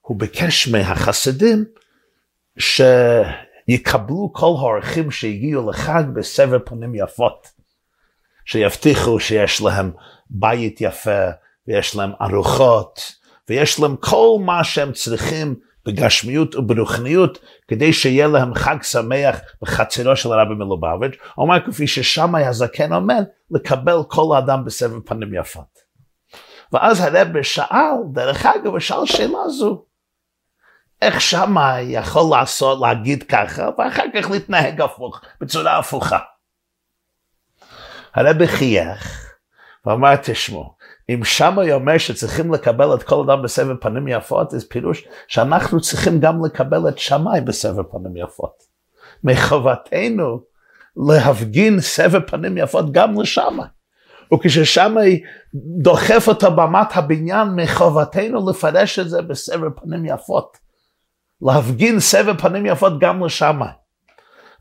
הוא 0.00 0.20
ביקש 0.20 0.68
מהחסידים 0.68 1.64
שיקבלו 3.70 4.30
כל 4.32 4.54
האורחים 4.58 5.10
שהגיעו 5.10 5.70
לחג 5.70 6.02
בסבר 6.14 6.58
פנים 6.64 6.94
יפות. 6.94 7.48
שיבטיחו 8.44 9.20
שיש 9.20 9.60
להם 9.60 9.90
בית 10.30 10.80
יפה, 10.80 11.30
ויש 11.68 11.96
להם 11.96 12.12
ארוחות, 12.22 13.12
ויש 13.48 13.80
להם 13.80 13.96
כל 13.96 14.36
מה 14.44 14.64
שהם 14.64 14.92
צריכים 14.92 15.54
בגשמיות 15.86 16.54
וברוחניות, 16.54 17.38
כדי 17.68 17.92
שיהיה 17.92 18.26
להם 18.26 18.54
חג 18.54 18.76
שמח 18.82 19.40
בחצרו 19.62 20.16
של 20.16 20.32
הרבי 20.32 20.54
מלובביץ', 20.54 21.16
אומר 21.38 21.66
כפי 21.66 21.86
ששמאי 21.86 22.44
הזקן 22.44 22.92
אומר, 22.92 23.18
לקבל 23.50 23.98
כל 24.08 24.36
האדם 24.36 24.64
בסבב 24.64 25.00
פנים 25.00 25.34
יפות. 25.34 25.86
ואז 26.72 27.00
הרבי 27.00 27.44
שאל, 27.44 27.96
דרך 28.12 28.46
אגב, 28.46 28.66
הוא 28.66 28.78
שאל 28.78 29.06
שאלה 29.06 29.48
זו, 29.48 29.84
איך 31.02 31.20
שמאי 31.20 31.82
יכול 31.82 32.36
לעשות, 32.36 32.80
להגיד 32.80 33.22
ככה, 33.22 33.68
ואחר 33.78 34.04
כך 34.14 34.30
להתנהג 34.30 34.80
הפוך, 34.80 35.20
בצורה 35.40 35.78
הפוכה. 35.78 36.18
הרבי 38.14 38.46
חייך 38.46 39.32
ואמר, 39.86 40.16
תשמעו, 40.16 40.76
אם 41.08 41.24
שמאי 41.24 41.72
אומר 41.72 41.98
שצריכים 41.98 42.54
לקבל 42.54 42.94
את 42.94 43.02
כל 43.02 43.24
אדם 43.24 43.42
בסבב 43.42 43.76
פנים 43.76 44.08
יפות, 44.08 44.50
זה 44.50 44.68
פירוש 44.68 45.08
שאנחנו 45.28 45.80
צריכים 45.80 46.20
גם 46.20 46.44
לקבל 46.44 46.88
את 46.88 46.98
שמאי 46.98 47.40
בסבב 47.40 47.82
פנים 47.82 48.16
יפות. 48.16 48.62
מחובתנו 49.24 50.40
להפגין 51.08 51.80
סבב 51.80 52.20
פנים 52.20 52.58
יפות 52.58 52.92
גם 52.92 53.20
לשמאי. 53.20 53.66
וכששמאי 54.34 55.22
דוחף 55.54 56.24
אותו 56.28 56.56
במת 56.56 56.96
הבניין, 56.96 57.48
מחובתנו 57.48 58.50
לפרש 58.50 58.98
את 58.98 59.10
זה 59.10 59.22
בסבב 59.22 59.70
פנים 59.70 60.04
יפות. 60.04 60.65
להפגין 61.42 62.00
סבב 62.00 62.36
פנים 62.36 62.66
יפות 62.66 63.00
גם 63.00 63.24
לשמאי. 63.24 63.68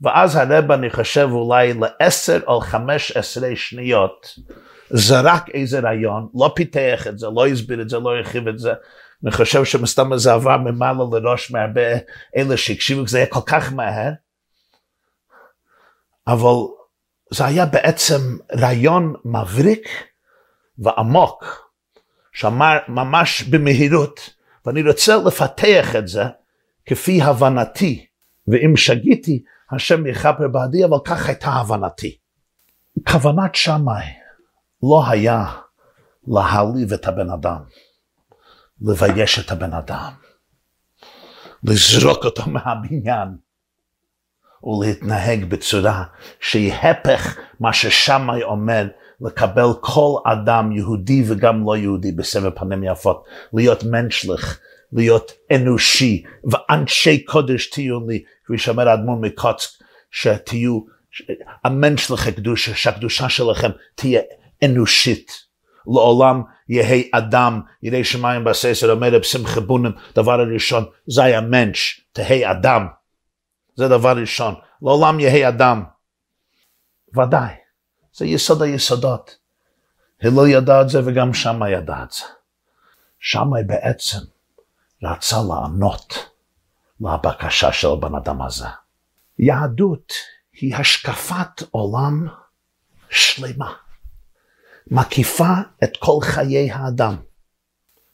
ואז 0.01 0.35
הרב, 0.35 0.71
אני 0.71 0.89
חושב, 0.89 1.29
אולי 1.31 1.73
לעשר 1.73 2.39
או 2.47 2.61
חמש 2.61 3.11
עשרה 3.11 3.49
שניות, 3.55 4.35
זרק 4.89 5.49
איזה 5.49 5.79
רעיון, 5.79 6.27
לא 6.35 6.51
פיתח 6.55 7.07
את 7.07 7.19
זה, 7.19 7.27
לא 7.35 7.47
הסביר 7.47 7.81
את 7.81 7.89
זה, 7.89 7.99
לא 7.99 8.15
הרחיב 8.15 8.47
את 8.47 8.59
זה, 8.59 8.73
אני 9.23 9.31
חושב 9.31 9.65
שמסתם 9.65 10.17
זה 10.17 10.33
עבר 10.33 10.57
ממעלה 10.57 11.03
לראש 11.11 11.51
מהרבה 11.51 11.81
אלה 12.38 12.57
שהקשיבו, 12.57 13.07
זה 13.07 13.17
היה 13.17 13.27
כל 13.27 13.39
כך 13.45 13.73
מהר, 13.73 14.11
אבל 16.27 16.55
זה 17.33 17.45
היה 17.45 17.65
בעצם 17.65 18.38
רעיון 18.59 19.13
מבריק 19.25 19.88
ועמוק, 20.77 21.69
שאמר 22.33 22.77
ממש 22.88 23.43
במהירות, 23.43 24.29
ואני 24.65 24.81
רוצה 24.81 25.15
לפתח 25.17 25.95
את 25.95 26.07
זה 26.07 26.23
כפי 26.85 27.21
הבנתי, 27.21 28.05
ואם 28.47 28.77
שגיתי, 28.77 29.43
השם 29.71 30.07
יכפר 30.07 30.47
בעדי, 30.47 30.85
אבל 30.85 30.97
כך 31.05 31.27
הייתה 31.27 31.49
הבנתי. 31.49 32.17
כוונת 33.07 33.55
שמאי 33.55 34.05
לא 34.83 35.03
היה 35.07 35.45
להעליב 36.27 36.93
את 36.93 37.07
הבן 37.07 37.29
אדם, 37.29 37.61
לבייש 38.81 39.39
את 39.39 39.51
הבן 39.51 39.73
אדם, 39.73 40.11
לזרוק 41.63 42.25
אותו 42.25 42.43
מהבניין, 42.49 43.37
ולהתנהג 44.63 45.45
בצורה 45.45 46.03
שהיא 46.39 46.73
הפך 46.73 47.37
מה 47.59 47.73
ששמאי 47.73 48.43
אומר, 48.43 48.87
לקבל 49.21 49.67
כל 49.81 50.17
אדם 50.25 50.71
יהודי 50.71 51.23
וגם 51.27 51.65
לא 51.65 51.77
יהודי 51.77 52.11
בסבב 52.11 52.49
פנים 52.49 52.83
יפות, 52.83 53.25
להיות 53.53 53.83
מנשלך, 53.83 54.59
להיות 54.95 55.31
אנושי, 55.55 56.23
ואנשי 56.51 57.23
קודש 57.23 57.69
תהיו 57.69 58.08
לי, 58.08 58.23
כפי 58.45 58.58
שאומר 58.58 58.89
האדמו"ר 58.89 59.19
מקוצק, 59.21 59.69
שתהיו, 60.12 60.79
המנשלך 61.63 62.27
הקדושה, 62.27 62.75
שהקדושה 62.75 63.29
שלכם 63.29 63.69
תהיה 63.95 64.21
אנושית. 64.65 65.31
לעולם 65.88 66.41
יהא 66.69 67.01
אדם, 67.12 67.62
ידי 67.84 68.03
שמיים 68.03 68.43
בססר, 68.43 68.91
אומר 68.91 69.19
בשמחה 69.19 69.60
בונם, 69.60 69.91
דבר 70.15 70.39
הראשון, 70.39 70.86
זה 71.08 71.23
היה 71.23 71.41
מנש, 71.41 72.01
תהא 72.12 72.51
אדם. 72.51 72.88
זה 73.75 73.88
דבר 73.88 74.17
ראשון. 74.17 74.55
לעולם 74.81 75.19
יהא 75.19 75.49
אדם. 75.49 75.84
ודאי, 77.15 77.53
זה 78.13 78.25
יסוד 78.25 78.62
היסודות. 78.62 79.38
הלל 80.21 80.47
ידע 80.47 80.81
את 80.81 80.89
זה 80.89 81.01
וגם 81.05 81.34
שמאי 81.34 81.71
ידע 81.71 82.03
את 82.03 82.12
זה. 82.12 82.23
שמאי 83.19 83.63
בעצם 83.63 84.34
רצה 85.05 85.35
לענות 85.49 86.13
לבקשה 86.99 87.71
של 87.71 87.87
הבן 87.87 88.15
אדם 88.15 88.41
הזה. 88.41 88.67
יהדות 89.39 90.13
היא 90.53 90.75
השקפת 90.75 91.61
עולם 91.71 92.27
שלמה, 93.09 93.73
מקיפה 94.87 95.53
את 95.83 95.97
כל 95.99 96.17
חיי 96.21 96.71
האדם, 96.71 97.15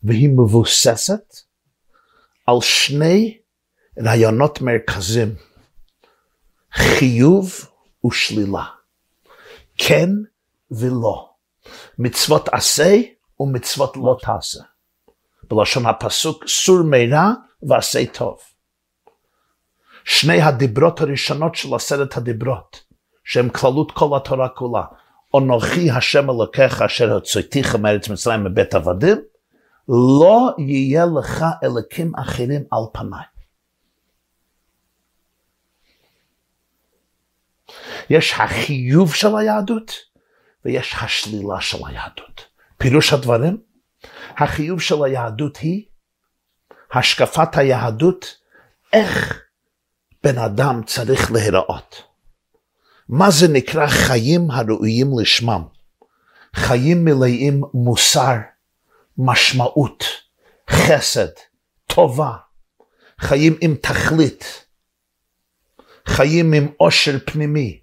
והיא 0.04 0.30
מבוססת 0.30 1.36
על 2.48 2.62
שני 2.62 3.38
רעיונות 4.04 4.62
מרכזיים, 4.62 5.36
חיוב 6.74 7.52
ושלילה, 8.06 8.66
כן 9.78 10.10
ולא, 10.72 11.30
מצוות 11.98 12.50
עשה 12.50 13.02
ומצוות 13.40 13.98
לא 13.98 14.18
תעשה. 14.22 14.71
בלשון 15.52 15.86
הפסוק, 15.86 16.48
סור 16.48 16.84
מרע 16.84 17.32
ועשה 17.64 18.06
טוב. 18.06 18.38
שני 20.04 20.42
הדיברות 20.42 21.02
הראשונות 21.02 21.56
של 21.56 21.76
עשרת 21.76 22.18
הדיברות, 22.18 22.84
שהם 23.24 23.50
כללות 23.50 23.92
כל 23.92 24.18
התורה 24.18 24.50
כולה, 24.50 24.84
אנוכי 25.38 25.92
השם 25.92 26.30
אלוקיך 26.30 26.82
אשר 26.82 27.14
הוצאתיך 27.14 27.76
מארץ 27.76 28.10
מצרים 28.10 28.44
מבית 28.44 28.76
עבדים, 28.76 29.18
לא 29.90 30.50
יהיה 30.58 31.06
לך 31.20 31.46
אלוקים 31.64 32.12
אחרים 32.16 32.64
על 32.72 32.84
פניי. 32.94 33.24
יש 38.10 38.34
החיוב 38.34 39.14
של 39.14 39.38
היהדות 39.38 39.92
ויש 40.66 40.96
השלילה 41.02 41.62
של 41.62 41.78
היהדות. 41.88 42.46
פירוש 42.78 43.14
הדברים, 43.14 43.58
החיוב 44.38 44.82
של 44.82 45.04
היהדות 45.04 45.58
היא 45.58 45.86
השקפת 46.92 47.58
היהדות, 47.58 48.38
איך 48.94 49.42
בן 50.24 50.38
אדם 50.38 50.82
צריך 50.86 51.32
להיראות. 51.32 52.04
מה 53.10 53.32
זה 53.32 53.48
נקרא 53.48 53.88
חיים 53.88 54.52
הראויים 54.52 55.20
לשמם? 55.20 55.64
חיים 56.56 57.06
מלאים 57.06 57.62
מוסר, 57.74 58.36
משמעות, 59.18 60.04
חסד, 60.70 61.28
טובה, 61.88 62.32
חיים 63.20 63.58
עם 63.62 63.76
תכלית, 63.82 64.66
חיים 66.06 66.54
עם 66.54 66.68
עושר 66.78 67.18
פנימי, 67.26 67.80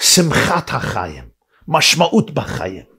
שמחת 0.00 0.70
החיים, 0.70 1.28
משמעות 1.68 2.30
בחיים. 2.30 2.93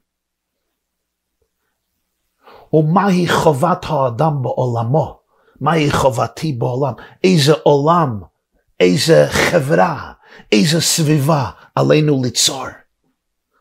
ומהי 2.75 3.27
חובת 3.27 3.85
האדם 3.89 4.41
בעולמו? 4.41 5.19
מהי 5.61 5.91
חובתי 5.91 6.53
בעולם? 6.53 6.93
איזה 7.23 7.53
עולם, 7.63 8.21
איזה 8.79 9.25
חברה, 9.29 10.11
איזה 10.51 10.81
סביבה 10.81 11.49
עלינו 11.75 12.21
ליצור. 12.23 12.65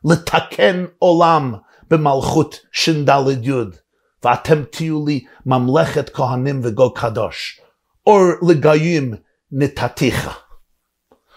לתקן 0.04 0.84
עולם 0.98 1.54
במלכות 1.90 2.60
ש"ד 2.72 3.08
י' 3.42 3.52
ואתם 4.24 4.64
תהיו 4.70 5.06
לי 5.06 5.24
ממלכת 5.46 6.10
כהנים 6.14 6.60
וגוי 6.64 6.88
קדוש. 6.94 7.60
אור 8.06 8.22
לגויים 8.48 9.14
נתתיך. 9.52 10.40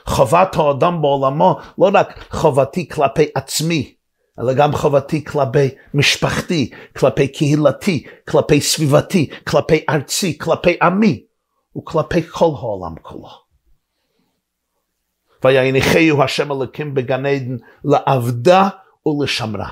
חובת 0.05 0.55
האדם 0.55 1.01
בעולמו 1.01 1.59
לא 1.77 1.89
רק 1.93 2.25
חובתי 2.31 2.89
כלפי 2.89 3.25
עצמי, 3.35 3.93
אלא 4.39 4.53
גם 4.53 4.71
חובתי 4.73 5.25
כלפי 5.25 5.69
משפחתי, 5.93 6.71
כלפי 6.97 7.27
קהילתי, 7.27 8.07
כלפי 8.29 8.61
סביבתי, 8.61 9.29
כלפי 9.47 9.85
ארצי, 9.89 10.37
כלפי 10.37 10.77
עמי, 10.81 11.23
וכלפי 11.77 12.21
כל 12.21 12.51
העולם 12.57 12.95
כולו. 13.01 13.47
ויניחהו 15.43 16.23
השם 16.23 16.51
אלוקים 16.51 16.93
בגן 16.93 17.25
עדן 17.25 17.57
לעבדה 17.83 18.69
ולשמרה. 19.05 19.69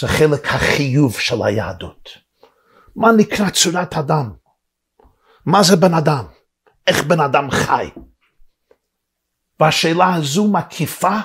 זה 0.00 0.08
חלק 0.08 0.46
החיוב 0.46 1.18
של 1.18 1.42
היהדות. 1.42 2.08
מה 2.96 3.08
נקרא 3.16 3.50
צורת 3.50 3.94
אדם? 3.94 4.32
מה 5.46 5.62
זה 5.62 5.76
בן 5.76 5.94
אדם? 5.94 6.24
איך 6.86 7.04
בן 7.04 7.20
אדם 7.20 7.50
חי? 7.50 7.90
והשאלה 9.60 10.14
הזו 10.14 10.52
מקיפה 10.52 11.16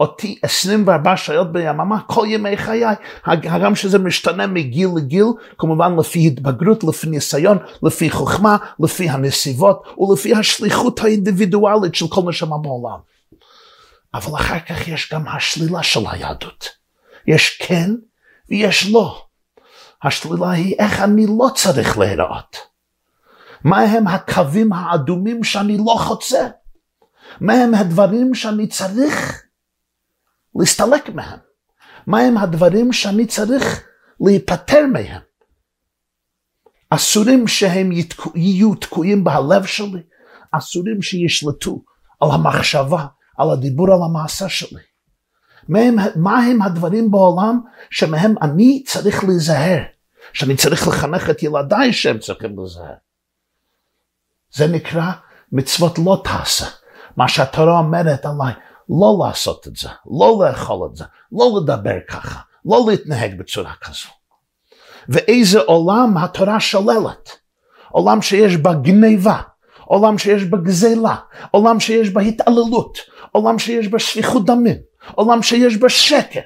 אותי 0.00 0.38
24 0.42 1.16
שעות 1.16 1.52
ביממה, 1.52 2.00
כל 2.06 2.26
ימי 2.28 2.56
חיי, 2.56 2.84
הגם 3.24 3.74
שזה 3.74 3.98
משתנה 3.98 4.46
מגיל 4.46 4.88
לגיל, 4.96 5.26
כמובן 5.58 5.96
לפי 5.98 6.26
התבגרות, 6.26 6.84
לפי 6.84 7.06
ניסיון, 7.06 7.58
לפי 7.82 8.10
חוכמה, 8.10 8.56
לפי 8.80 9.08
הנסיבות 9.08 9.82
ולפי 9.98 10.34
השליחות 10.34 11.00
האינדיבידואלית 11.00 11.94
של 11.94 12.08
כל 12.08 12.20
נשמה 12.26 12.58
בעולם. 12.58 12.98
אבל 14.14 14.34
אחר 14.34 14.58
כך 14.58 14.88
יש 14.88 15.12
גם 15.12 15.28
השלילה 15.28 15.82
של 15.82 16.00
היהדות. 16.10 16.68
יש 17.26 17.58
כן 17.62 17.90
ויש 18.50 18.90
לא. 18.90 19.22
השלילה 20.02 20.50
היא 20.50 20.76
איך 20.78 21.00
אני 21.00 21.26
לא 21.26 21.48
צריך 21.54 21.98
להיראות. 21.98 22.56
מה 23.64 23.80
הם 23.80 24.06
הקווים 24.06 24.72
האדומים 24.72 25.44
שאני 25.44 25.76
לא 25.78 25.96
חוצה? 25.98 26.46
מה 27.40 27.52
הם 27.52 27.74
הדברים 27.74 28.34
שאני 28.34 28.66
צריך 28.66 29.43
להסתלק 30.56 31.08
מהם? 31.08 31.38
מהם 32.06 32.38
הדברים 32.38 32.92
שאני 32.92 33.26
צריך 33.26 33.84
להיפטר 34.20 34.86
מהם? 34.92 35.20
אסורים 36.90 37.48
שהם 37.48 37.92
יתקו, 37.92 38.30
יהיו 38.34 38.74
תקועים 38.74 39.24
בהלב 39.24 39.64
שלי, 39.64 40.02
אסורים 40.52 41.02
שישלטו 41.02 41.82
על 42.20 42.30
המחשבה, 42.30 43.06
על 43.38 43.50
הדיבור, 43.50 43.92
על 43.92 44.00
המעשה 44.02 44.48
שלי. 44.48 44.80
מהם, 45.68 45.96
מהם 46.16 46.62
הדברים 46.62 47.10
בעולם 47.10 47.60
שמהם 47.90 48.34
אני 48.42 48.82
צריך 48.86 49.24
להיזהר, 49.24 49.82
שאני 50.32 50.56
צריך 50.56 50.88
לחנך 50.88 51.30
את 51.30 51.42
ילדיי 51.42 51.92
שהם 51.92 52.18
צריכים 52.18 52.58
להיזהר. 52.58 52.94
זה 54.54 54.66
נקרא 54.66 55.12
מצוות 55.52 55.98
לא 55.98 56.20
תעשה. 56.24 56.66
מה 57.16 57.28
שהתורה 57.28 57.78
אומרת 57.78 58.26
עליי, 58.26 58.54
לא 58.88 59.26
לעשות 59.26 59.68
את 59.68 59.76
זה, 59.76 59.88
לא 60.18 60.44
לאכול 60.44 60.88
את 60.90 60.96
זה, 60.96 61.04
לא 61.32 61.60
לדבר 61.60 61.98
ככה, 62.08 62.40
לא 62.64 62.84
להתנהג 62.88 63.38
בצורה 63.38 63.74
כזו. 63.80 64.08
ואיזה 65.08 65.60
עולם 65.60 66.16
התורה 66.16 66.60
שוללת? 66.60 67.30
עולם 67.90 68.22
שיש 68.22 68.56
בה 68.56 68.74
גניבה, 68.74 69.40
עולם 69.84 70.18
שיש 70.18 70.44
בה 70.44 70.58
גזלה, 70.58 71.16
עולם 71.50 71.80
שיש 71.80 72.10
בה 72.10 72.20
התעללות, 72.20 72.98
עולם 73.32 73.58
שיש 73.58 73.88
בה 73.88 73.98
שפיכות 73.98 74.44
דמים, 74.44 74.76
עולם 75.14 75.42
שיש 75.42 75.76
בה 75.76 75.88
שקר, 75.88 76.40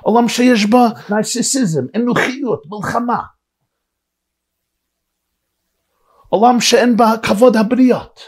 עולם 0.00 0.28
שיש 0.28 0.64
בו 0.64 0.78
נרסיסיזם, 1.10 1.82
אנוכיות, 1.96 2.62
מלחמה. 2.66 3.22
עולם 6.28 6.60
שאין 6.60 6.96
בה 6.96 7.12
כבוד 7.22 7.56
הבריות, 7.56 8.20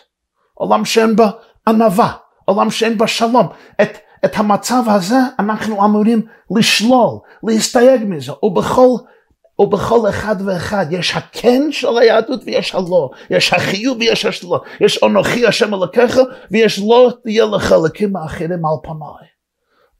עולם 0.55 0.85
שאין 0.85 1.17
בה 1.17 1.31
ענווה, 1.69 2.13
עולם 2.45 2.71
שאין 2.71 2.99
בה 2.99 3.07
שלום. 3.07 3.49
את, 3.83 3.99
את 4.25 4.37
המצב 4.37 4.83
הזה 4.87 5.19
אנחנו 5.39 5.85
אמורים 5.85 6.23
לשלול, 6.57 7.19
להסתייג 7.43 8.05
מזה, 8.05 8.33
ובכל, 8.43 8.89
ובכל 9.59 10.09
אחד 10.09 10.37
ואחד 10.45 10.87
יש 10.91 11.17
הכן 11.17 11.73
של 11.73 11.99
היהדות 11.99 12.41
ויש 12.45 12.75
הלא, 12.75 13.11
יש 13.31 13.53
החיוב 13.53 13.99
ויש 13.99 14.25
השלום, 14.25 14.59
יש 14.81 15.03
אנוכי 15.03 15.47
השם 15.47 15.75
אלוקיך 15.75 16.19
ויש 16.51 16.79
לא 16.79 17.13
תהיה 17.23 17.45
לך 17.45 17.73
אלוקים 17.73 18.17
האחרים 18.17 18.67
על 18.67 18.77
פניי. 18.83 19.31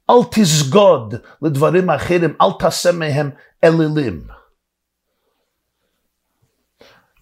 אל 0.09 0.23
תסגוד 0.31 1.15
לדברים 1.41 1.89
אחרים, 1.89 2.35
אל 2.41 2.51
תעשה 2.59 2.91
מהם 2.91 3.29
אלילים. 3.63 4.21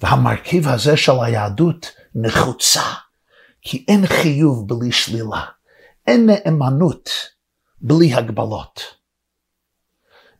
והמרכיב 0.02 0.68
הזה 0.68 0.98
של 0.98 1.12
היהדות 1.22 1.92
נחוצה, 2.16 2.82
כי 3.70 3.86
אין 3.88 4.08
חיוב 4.08 4.68
בלי 4.68 4.92
שלילה, 4.92 5.42
אין 6.08 6.30
נאמנות 6.30 7.10
בלי 7.82 8.14
הגבלות, 8.14 8.82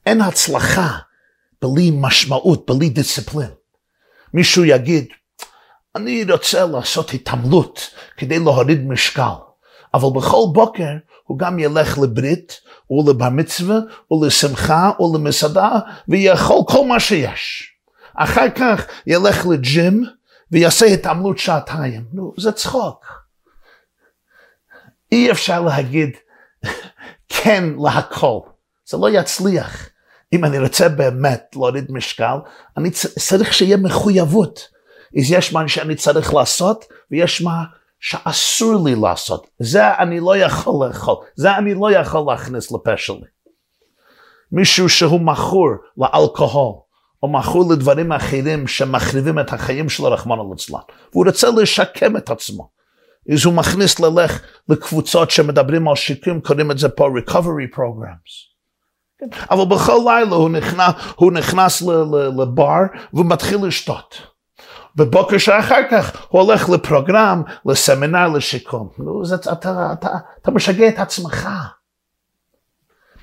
אין 0.06 0.22
הצלחה 0.22 0.98
בלי 1.62 1.92
משמעות, 1.94 2.72
בלי 2.72 2.90
דיסציפלין. 2.90 3.50
מישהו 4.34 4.66
יגיד, 4.66 5.08
אני 5.96 6.24
רוצה 6.32 6.66
לעשות 6.66 7.14
התעמלות 7.14 7.90
כדי 8.18 8.40
להוריד 8.40 8.88
משקל, 8.88 9.36
אבל 9.94 10.10
בכל 10.16 10.46
בוקר 10.54 10.92
הוא 11.24 11.40
גם 11.40 11.60
ילך 11.60 11.98
לברית, 11.98 12.62
או 12.90 13.10
לבר 13.10 13.30
מצווה, 13.30 13.80
או 14.12 14.26
לשמחה, 14.26 14.92
או 15.00 15.14
ויאכול 16.08 16.62
כל 16.68 16.86
מה 16.86 17.00
שיש. 17.00 17.72
אחר 18.16 18.50
כך 18.56 18.86
ילך 19.08 19.46
לג'ים 19.46 20.04
ויעשה 20.52 20.86
התעמלות 20.86 21.38
שעתיים. 21.38 22.06
נו, 22.14 22.34
זה 22.38 22.52
צחוק. 22.52 23.19
אי 25.12 25.32
אפשר 25.32 25.62
להגיד 25.62 26.10
כן 27.30 27.64
להכל. 27.84 28.40
זה 28.90 28.98
לא 28.98 29.10
יצליח. 29.10 29.90
אם 30.34 30.46
אני 30.46 30.60
רוצה 30.60 30.90
באמת 30.90 31.44
להוריד 31.56 31.92
משקל, 31.92 32.36
אני 32.78 32.90
צריך 33.20 33.54
שיהיה 33.54 33.78
מחויבות. 33.78 34.68
אז 35.18 35.32
יש 35.32 35.54
מה 35.54 35.68
שאני 35.68 35.96
צריך 35.96 36.34
לעשות, 36.34 36.86
ויש 37.12 37.42
מה 37.42 37.64
שאסור 38.00 38.84
לי 38.86 38.96
לעשות. 38.96 39.48
זה 39.60 39.98
אני 39.98 40.20
לא 40.20 40.38
יכול 40.38 40.88
לאכול, 40.88 41.16
זה 41.36 41.58
אני 41.58 41.74
לא 41.74 41.92
יכול 41.92 42.32
להכניס 42.32 42.72
לפה 42.72 42.98
שלי. 42.98 43.28
מישהו 44.52 44.90
שהוא 44.90 45.22
מכור 45.22 45.70
לאלכוהול, 45.98 46.74
או 47.24 47.28
מכור 47.28 47.72
לדברים 47.72 48.12
אחרים 48.12 48.68
שמחריבים 48.68 49.40
את 49.40 49.54
החיים 49.54 49.90
שלו, 49.90 50.12
רחמנא 50.12 50.42
ליצלן, 50.52 50.80
והוא 51.12 51.26
רוצה 51.26 51.48
לשקם 51.50 52.18
את 52.18 52.30
עצמו. 52.30 52.70
אז 53.34 53.46
הוא 53.46 53.54
מכניס 53.54 54.00
ללך 54.00 54.42
לקבוצות 54.70 55.32
שמדברים 55.32 55.88
על 55.88 55.96
שיקום, 55.96 56.42
קוראים 56.42 56.72
את 56.72 56.78
זה 56.78 56.90
פה 56.90 57.08
recovery 57.08 57.76
programs. 57.76 58.50
אבל 59.52 59.66
בכל 59.76 60.00
לילה 60.06 60.36
הוא 60.36 60.50
נכנס, 60.50 60.94
הוא 61.16 61.32
נכנס 61.32 61.82
לבר 62.38 62.80
והוא 63.14 63.26
מתחיל 63.26 63.66
לשתות. 63.66 64.22
בבוקר 64.96 65.38
שאחר 65.38 65.82
כך 65.92 66.28
הוא 66.30 66.42
הולך 66.42 66.70
לפרוגרם, 66.70 67.44
לסמינר 67.66 68.28
לשיקום. 68.28 68.90
זה, 69.24 69.36
אתה, 69.36 69.52
אתה, 69.52 69.94
אתה, 69.94 70.10
אתה 70.42 70.52
משגע 70.52 70.88
את 70.88 71.00
עצמך. 71.00 71.50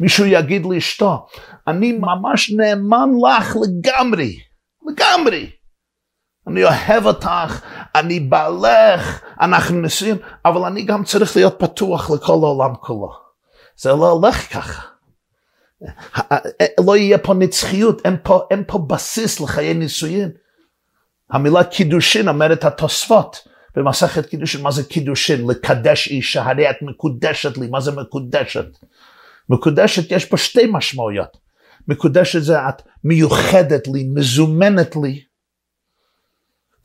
מישהו 0.00 0.26
יגיד 0.26 0.66
לאשתו, 0.66 1.26
אני 1.66 1.92
ממש 1.92 2.50
נאמן 2.50 3.08
לך 3.26 3.56
לגמרי, 3.56 4.36
לגמרי. 4.88 5.50
אני 6.48 6.64
אוהב 6.64 7.06
אותך, 7.06 7.60
אני 7.94 8.20
בעלך, 8.20 9.20
אנחנו 9.40 9.80
נשואים, 9.80 10.16
אבל 10.44 10.64
אני 10.66 10.82
גם 10.82 11.04
צריך 11.04 11.36
להיות 11.36 11.54
פתוח 11.58 12.10
לכל 12.10 12.32
העולם 12.32 12.74
כולו. 12.80 13.12
זה 13.76 13.90
לא 13.90 14.10
הולך 14.10 14.52
ככה. 14.52 14.82
לא 16.86 16.96
יהיה 16.96 17.18
פה 17.18 17.34
נצחיות, 17.34 18.02
אין 18.04 18.16
פה, 18.22 18.46
אין 18.50 18.64
פה 18.66 18.78
בסיס 18.78 19.40
לחיי 19.40 19.74
נישואין. 19.74 20.30
המילה 21.30 21.64
קידושין 21.64 22.28
אומרת 22.28 22.64
התוספות 22.64 23.48
במסכת 23.76 24.26
קידושין, 24.26 24.62
מה 24.62 24.70
זה 24.70 24.84
קידושין? 24.84 25.46
לקדש 25.46 26.08
אישה, 26.08 26.42
הרי 26.42 26.70
את 26.70 26.76
מקודשת 26.82 27.58
לי, 27.58 27.66
מה 27.66 27.80
זה 27.80 27.92
מקודשת? 27.92 28.66
מקודשת 29.48 30.12
יש 30.12 30.24
פה 30.24 30.36
שתי 30.36 30.66
משמעויות. 30.72 31.36
מקודשת 31.88 32.42
זה 32.42 32.68
את 32.68 32.82
מיוחדת 33.04 33.88
לי, 33.88 34.08
מזומנת 34.14 34.96
לי. 34.96 35.25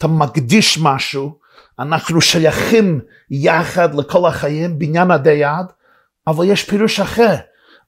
אתה 0.01 0.09
מקדיש 0.09 0.77
משהו, 0.81 1.39
אנחנו 1.79 2.21
שייכים 2.21 3.01
יחד 3.31 3.95
לכל 3.95 4.27
החיים, 4.27 4.79
בניין 4.79 5.11
עדי 5.11 5.31
יד, 5.31 5.65
אבל 6.27 6.45
יש 6.45 6.63
פירוש 6.63 6.99
אחר. 6.99 7.35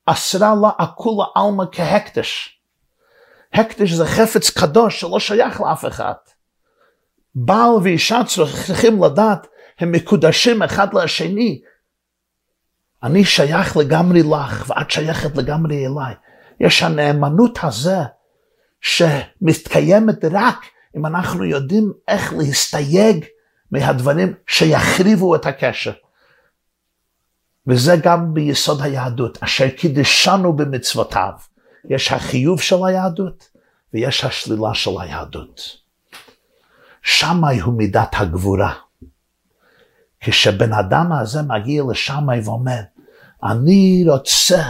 אסרה 0.05 0.53
לה 0.61 0.69
אכולה 0.77 1.25
עלמא 1.35 1.63
כהקדש. 1.71 2.59
הקדש 3.53 3.91
זה 3.91 4.05
חפץ 4.05 4.49
קדוש 4.49 4.99
שלא 4.99 5.19
שייך 5.19 5.61
לאף 5.61 5.85
אחד. 5.85 6.13
בעל 7.35 7.73
ואישה 7.83 8.21
צריכים 8.27 9.03
לדעת, 9.03 9.47
הם 9.79 9.91
מקודשים 9.91 10.63
אחד 10.63 10.93
לשני. 10.93 11.61
אני 13.03 13.25
שייך 13.25 13.77
לגמרי 13.77 14.23
לך, 14.23 14.69
ואת 14.69 14.91
שייכת 14.91 15.37
לגמרי 15.37 15.85
אליי. 15.87 16.13
יש 16.59 16.83
הנאמנות 16.83 17.59
הזה, 17.63 17.97
שמתקיימת 18.81 20.25
רק 20.31 20.65
אם 20.97 21.05
אנחנו 21.05 21.43
יודעים 21.43 21.93
איך 22.07 22.33
להסתייג 22.33 23.25
מהדברים 23.71 24.33
שיחריבו 24.47 25.35
את 25.35 25.45
הקשר. 25.45 25.93
וזה 27.67 27.95
גם 28.03 28.33
ביסוד 28.33 28.81
היהדות, 28.81 29.37
אשר 29.43 29.69
קידשנו 29.69 30.55
במצוותיו. 30.55 31.31
יש 31.89 32.11
החיוב 32.11 32.61
של 32.61 32.85
היהדות 32.85 33.49
ויש 33.93 34.23
השלילה 34.23 34.73
של 34.73 34.91
היהדות. 34.99 35.61
שמאי 37.01 37.59
הוא 37.59 37.73
מידת 37.73 38.09
הגבורה. 38.13 38.73
כשבן 40.19 40.73
אדם 40.73 41.11
הזה 41.11 41.41
מגיע 41.41 41.83
לשמאי 41.91 42.39
ואומר, 42.43 42.79
אני 43.43 44.05
רוצה 44.07 44.69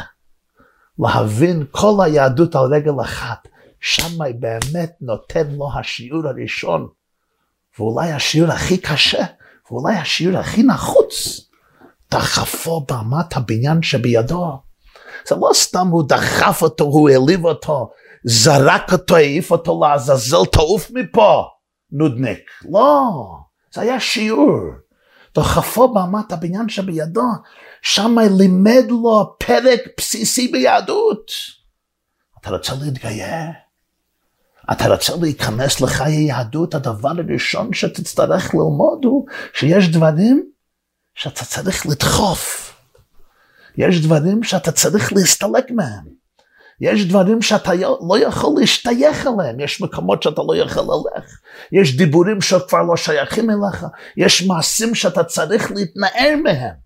להבין 0.99 1.65
כל 1.71 1.97
היהדות 2.03 2.55
על 2.55 2.73
רגל 2.73 3.01
אחת, 3.01 3.47
שמאי 3.85 4.33
באמת 4.33 4.93
נותן 5.01 5.47
לו 5.51 5.69
השיעור 5.79 6.27
הראשון, 6.27 6.87
ואולי 7.79 8.11
השיעור 8.11 8.51
הכי 8.51 8.77
קשה, 8.77 9.23
ואולי 9.71 9.95
השיעור 9.95 10.37
הכי 10.37 10.63
נחוץ, 10.63 11.41
דחפו 12.11 12.85
באמת 12.89 13.37
הבניין 13.37 13.81
שבידו. 13.81 14.61
זה 15.27 15.35
לא 15.35 15.49
סתם 15.53 15.87
הוא 15.87 16.03
דחף 16.07 16.61
אותו, 16.61 16.83
הוא 16.83 17.09
העליב 17.09 17.45
אותו, 17.45 17.91
זרק 18.23 18.93
אותו, 18.93 19.15
העיף 19.15 19.51
אותו 19.51 19.81
לעזאזל, 19.83 20.45
תעוף 20.51 20.91
מפה. 20.91 21.43
נודניק. 21.91 22.39
לא, 22.71 23.11
זה 23.73 23.81
היה 23.81 23.99
שיעור. 23.99 24.59
דוחפו 25.35 25.93
באמת 25.93 26.31
הבניין 26.31 26.69
שבידו, 26.69 27.27
שם 27.81 28.15
לימד 28.37 28.85
לו 28.89 29.35
פרק 29.39 29.79
בסיסי 29.97 30.47
ביהדות. 30.47 31.31
אתה 32.41 32.49
רוצה 32.49 32.73
להתגייר? 32.81 33.63
אתה 34.71 34.87
רוצה 34.87 35.13
להיכנס 35.21 35.81
לחיי 35.81 36.23
יהדות? 36.23 36.75
הדבר 36.75 37.11
הראשון 37.17 37.73
שתצטרך 37.73 38.53
ללמוד 38.53 39.05
הוא 39.05 39.25
שיש 39.53 39.89
דברים 39.89 40.43
שאתה 41.15 41.45
צריך 41.45 41.85
לדחוף. 41.85 42.73
יש 43.77 44.01
דברים 44.01 44.43
שאתה 44.43 44.71
צריך 44.71 45.13
להסתלק 45.13 45.71
מהם. 45.71 46.13
יש 46.81 47.05
דברים 47.05 47.41
שאתה 47.41 47.73
לא 48.07 48.19
יכול 48.19 48.55
להשתייך 48.59 49.27
אליהם, 49.27 49.59
יש 49.59 49.81
מקומות 49.81 50.23
שאתה 50.23 50.41
לא 50.47 50.55
יכול 50.55 50.83
ללך, 50.83 51.39
יש 51.71 51.97
דיבורים 51.97 52.41
שכבר 52.41 52.83
לא 52.83 52.97
שייכים 52.97 53.49
אליך, 53.49 53.85
יש 54.17 54.47
מעשים 54.47 54.95
שאתה 54.95 55.23
צריך 55.23 55.71
להתנער 55.71 56.35
מהם. 56.43 56.83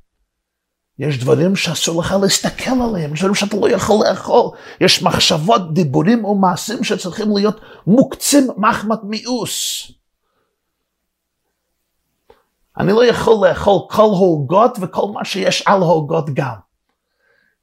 יש 0.99 1.19
דברים 1.19 1.55
שאסור 1.55 2.01
לך 2.01 2.15
להסתכל 2.21 2.71
עליהם, 2.89 3.13
יש 3.13 3.19
דברים 3.19 3.35
שאתה 3.35 3.57
לא 3.57 3.69
יכול 3.69 4.05
לאכול, 4.09 4.49
יש 4.81 5.03
מחשבות, 5.03 5.73
דיבורים 5.73 6.25
ומעשים 6.25 6.83
שצריכים 6.83 7.37
להיות 7.37 7.61
מוקצים 7.87 8.47
מחמת 8.57 8.99
מיאוס. 9.03 9.91
אני 12.77 12.91
לא 12.91 13.05
יכול 13.05 13.47
לאכול 13.47 13.79
כל 13.89 14.01
הוגות 14.01 14.77
וכל 14.81 15.07
מה 15.13 15.25
שיש 15.25 15.63
על 15.65 15.81
הוגות 15.81 16.29
גם. 16.33 16.55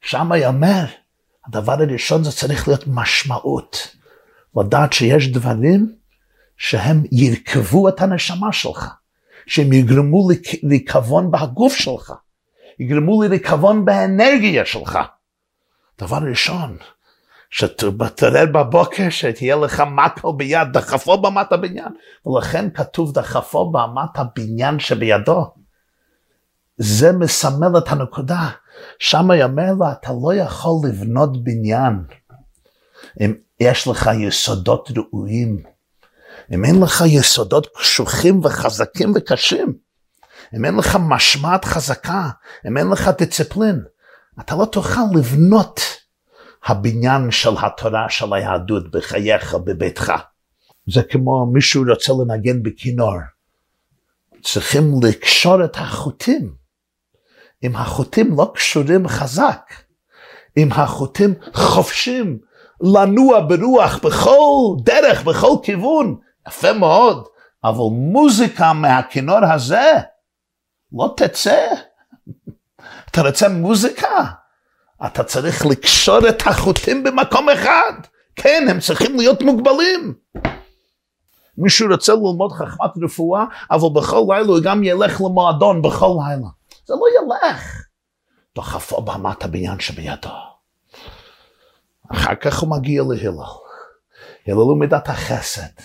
שם 0.00 0.30
יאמר, 0.36 0.84
הדבר 1.46 1.72
הראשון 1.72 2.24
זה 2.24 2.32
צריך 2.32 2.68
להיות 2.68 2.84
משמעות. 2.86 3.96
לדעת 4.56 4.92
שיש 4.92 5.32
דברים 5.32 5.94
שהם 6.56 7.02
ירכבו 7.12 7.88
את 7.88 8.00
הנשמה 8.00 8.52
שלך, 8.52 8.88
שהם 9.46 9.72
יגרמו 9.72 10.28
לכוון 10.62 11.30
בהגוף 11.30 11.74
שלך, 11.74 12.12
יגרמו 12.78 13.22
לי 13.22 13.38
באנרגיה 13.84 14.64
שלך. 14.64 14.98
דבר 15.98 16.18
ראשון, 16.30 16.76
שתתעורר 17.50 18.46
בבוקר, 18.54 19.10
שתהיה 19.10 19.56
לך 19.56 19.82
מקל 19.90 20.28
ביד, 20.36 20.68
דחפו 20.72 21.22
במת 21.22 21.52
הבניין. 21.52 21.92
ולכן 22.26 22.70
כתוב 22.70 23.12
דחפו 23.12 23.72
במת 23.72 24.10
הבניין 24.18 24.78
שבידו. 24.78 25.54
זה 26.76 27.12
מסמל 27.12 27.78
את 27.78 27.88
הנקודה. 27.88 28.48
שם 28.98 29.28
יאמר 29.38 29.72
לה, 29.80 29.92
אתה 29.92 30.12
לא 30.22 30.34
יכול 30.34 30.88
לבנות 30.88 31.44
בניין 31.44 32.04
אם 33.20 33.34
יש 33.60 33.88
לך 33.88 34.10
יסודות 34.20 34.90
ראויים. 34.96 35.62
אם 36.54 36.64
אין 36.64 36.80
לך 36.80 37.04
יסודות 37.06 37.66
קשוחים 37.76 38.40
וחזקים 38.44 39.12
וקשים. 39.14 39.72
אם 40.56 40.64
אין 40.64 40.76
לך 40.76 40.98
משמעת 41.00 41.64
חזקה, 41.64 42.28
אם 42.68 42.76
אין 42.76 42.88
לך 42.88 43.10
דיציפלין, 43.18 43.84
אתה 44.40 44.54
לא 44.54 44.64
תוכל 44.64 45.00
לבנות 45.14 45.80
הבניין 46.66 47.30
של 47.30 47.50
התורה 47.62 48.08
של 48.08 48.34
היהדות 48.34 48.90
בחייך, 48.90 49.54
בביתך. 49.54 50.12
זה 50.86 51.02
כמו 51.02 51.46
מישהו 51.52 51.84
רוצה 51.88 52.12
לנגן 52.12 52.62
בכינור. 52.62 53.14
צריכים 54.42 54.94
לקשור 55.02 55.64
את 55.64 55.76
החוטים. 55.76 56.54
אם 57.62 57.76
החוטים 57.76 58.36
לא 58.36 58.52
קשורים 58.54 59.08
חזק, 59.08 59.72
אם 60.56 60.68
החוטים 60.72 61.34
חופשים 61.52 62.38
לנוע 62.80 63.40
ברוח 63.48 63.98
בכל 63.98 64.76
דרך, 64.84 65.24
בכל 65.24 65.56
כיוון, 65.62 66.16
יפה 66.48 66.72
מאוד, 66.72 67.26
אבל 67.64 67.84
מוזיקה 67.90 68.72
מהכינור 68.72 69.44
הזה 69.52 69.92
לא 70.94 71.14
תצא. 71.16 71.66
אתה 73.10 73.22
רוצה 73.22 73.48
מוזיקה? 73.48 74.24
אתה 75.06 75.24
צריך 75.24 75.66
לקשור 75.66 76.28
את 76.28 76.42
החוטים 76.46 77.04
במקום 77.04 77.48
אחד. 77.48 77.92
כן, 78.36 78.66
הם 78.70 78.80
צריכים 78.80 79.16
להיות 79.16 79.42
מוגבלים. 79.42 80.14
מישהו 81.58 81.88
רוצה 81.90 82.12
ללמוד 82.12 82.52
חכמת 82.52 82.90
רפואה, 83.04 83.44
אבל 83.70 83.88
בכל 83.94 84.24
לילה 84.28 84.48
הוא 84.48 84.58
גם 84.64 84.82
ילך 84.82 85.20
למועדון 85.20 85.82
בכל 85.82 86.16
לילה. 86.18 86.48
זה 86.86 86.94
לא 86.94 87.06
ילך. 87.16 87.84
דוחפו 88.54 89.02
במת 89.02 89.44
הבניין 89.44 89.80
שבידו. 89.80 90.28
אחר 92.12 92.34
כך 92.34 92.58
הוא 92.58 92.70
מגיע 92.70 93.02
להלל. 93.02 93.38
הלל 94.46 94.56
הוא 94.56 94.80
מידת 94.80 95.08
החסד. 95.08 95.80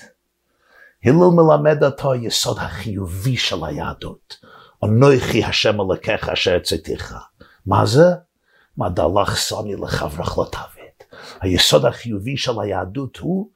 הלל 1.06 1.30
מלמד 1.32 1.84
אותו 1.84 2.12
היסוד 2.12 2.58
החיובי 2.60 3.38
של 3.38 3.66
היהדות. 3.66 4.36
אנוכי 4.84 5.44
השם 5.44 5.82
אלוקיך 5.82 6.30
אשר 6.30 6.56
הצאתיך. 6.56 7.16
מה 7.66 7.86
זה? 7.86 8.08
מה 8.78 8.90
דלך 8.90 9.38
שונא 9.38 9.76
לחברך 9.86 10.38
לא 10.38 10.46
תעבד. 10.52 11.20
היסוד 11.42 11.86
החיובי 11.86 12.38
של 12.38 12.60
היהדות 12.62 13.18
הוא 13.18 13.50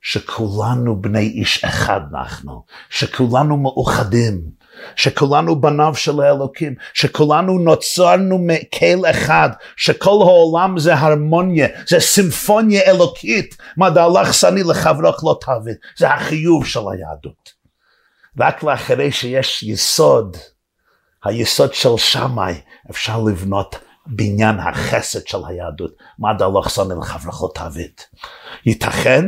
שכולנו 0.00 1.00
בני 1.00 1.26
איש 1.26 1.64
אחד 1.64 2.00
אנחנו, 2.14 2.64
שכולנו 2.90 3.56
מאוחדים, 3.56 4.40
שכולנו 4.96 5.60
בניו 5.60 5.94
של 5.94 6.20
האלוקים, 6.20 6.74
שכולנו 6.94 7.58
נוצרנו 7.58 8.38
מקהל 8.38 9.10
אחד, 9.10 9.48
שכל 9.76 10.18
העולם 10.20 10.78
זה 10.78 10.94
הרמוניה, 10.94 11.68
זה 11.88 12.00
סימפוניה 12.00 12.82
אלוקית, 12.82 13.56
מה 13.76 13.90
דהלך 13.90 14.34
שני 14.34 14.62
לחברך 14.62 15.24
לא 15.24 15.38
תעבד, 15.40 15.74
זה 15.98 16.10
החיוב 16.10 16.66
של 16.66 16.80
היהדות. 16.92 17.60
רק 18.40 18.62
לאחרי 18.62 19.12
שיש 19.12 19.62
יסוד, 19.62 20.36
היסוד 21.24 21.74
של 21.74 21.96
שמאי, 21.96 22.60
אפשר 22.90 23.20
לבנות 23.20 23.78
בניין 24.06 24.58
החסד 24.58 25.26
של 25.26 25.38
היהדות, 25.46 25.92
מה 26.18 26.34
דהלך 26.34 26.70
שני 26.70 26.94
לחברך 27.00 27.42
לא 27.42 27.48
תעבד. 27.54 27.90
ייתכן 28.66 29.24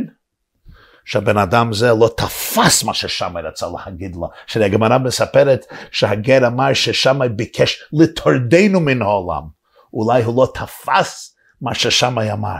שהבן 1.05 1.37
אדם 1.37 1.73
זה 1.73 1.93
לא 1.93 2.09
תפס 2.17 2.83
מה 2.83 2.93
ששמאי 2.93 3.41
רצה 3.41 3.67
להגיד 3.85 4.15
לו. 4.15 4.29
שהגמרא 4.47 4.97
מספרת 4.97 5.65
שהגר 5.91 6.47
אמר 6.47 6.73
ששמאי 6.73 7.29
ביקש 7.29 7.83
לטורדנו 7.93 8.79
מן 8.79 9.01
העולם. 9.01 9.43
אולי 9.93 10.23
הוא 10.23 10.43
לא 10.43 10.51
תפס 10.53 11.35
מה 11.61 11.75
ששמאי 11.75 12.31
אמר. 12.31 12.57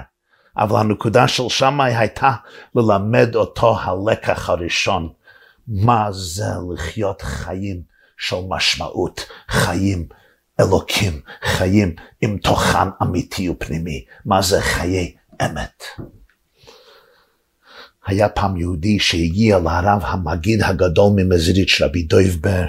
אבל 0.57 0.79
הנקודה 0.79 1.27
של 1.27 1.49
שמאי 1.49 1.95
הייתה 1.95 2.31
ללמד 2.75 3.35
אותו 3.35 3.77
הלקח 3.79 4.49
הראשון. 4.49 5.09
מה 5.67 6.07
זה 6.11 6.45
לחיות 6.73 7.21
חיים 7.21 7.92
של 8.23 8.35
משמעות, 8.49 9.25
חיים 9.47 10.07
אלוקים, 10.59 11.21
חיים 11.43 11.95
עם 12.21 12.37
תוכן 12.37 12.87
אמיתי 13.01 13.49
ופנימי. 13.49 14.05
מה 14.25 14.41
זה 14.41 14.61
חיי 14.61 15.15
אמת. 15.41 15.83
היה 18.05 18.29
פעם 18.29 18.57
יהודי 18.57 18.99
שהגיע 18.99 19.59
לרב 19.59 20.01
המגיד 20.03 20.63
הגדול 20.63 21.11
ממזריץ', 21.15 21.81
רבי 21.81 22.03
דויב 22.03 22.37
בר. 22.41 22.65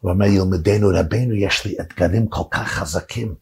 הוא 0.00 0.10
אומר, 0.10 0.26
ילמדנו 0.26 0.88
רבנו, 0.94 1.34
יש 1.34 1.64
לי 1.64 1.74
אתגרים 1.80 2.28
כל 2.28 2.42
כך 2.50 2.68
חזקים, 2.68 3.34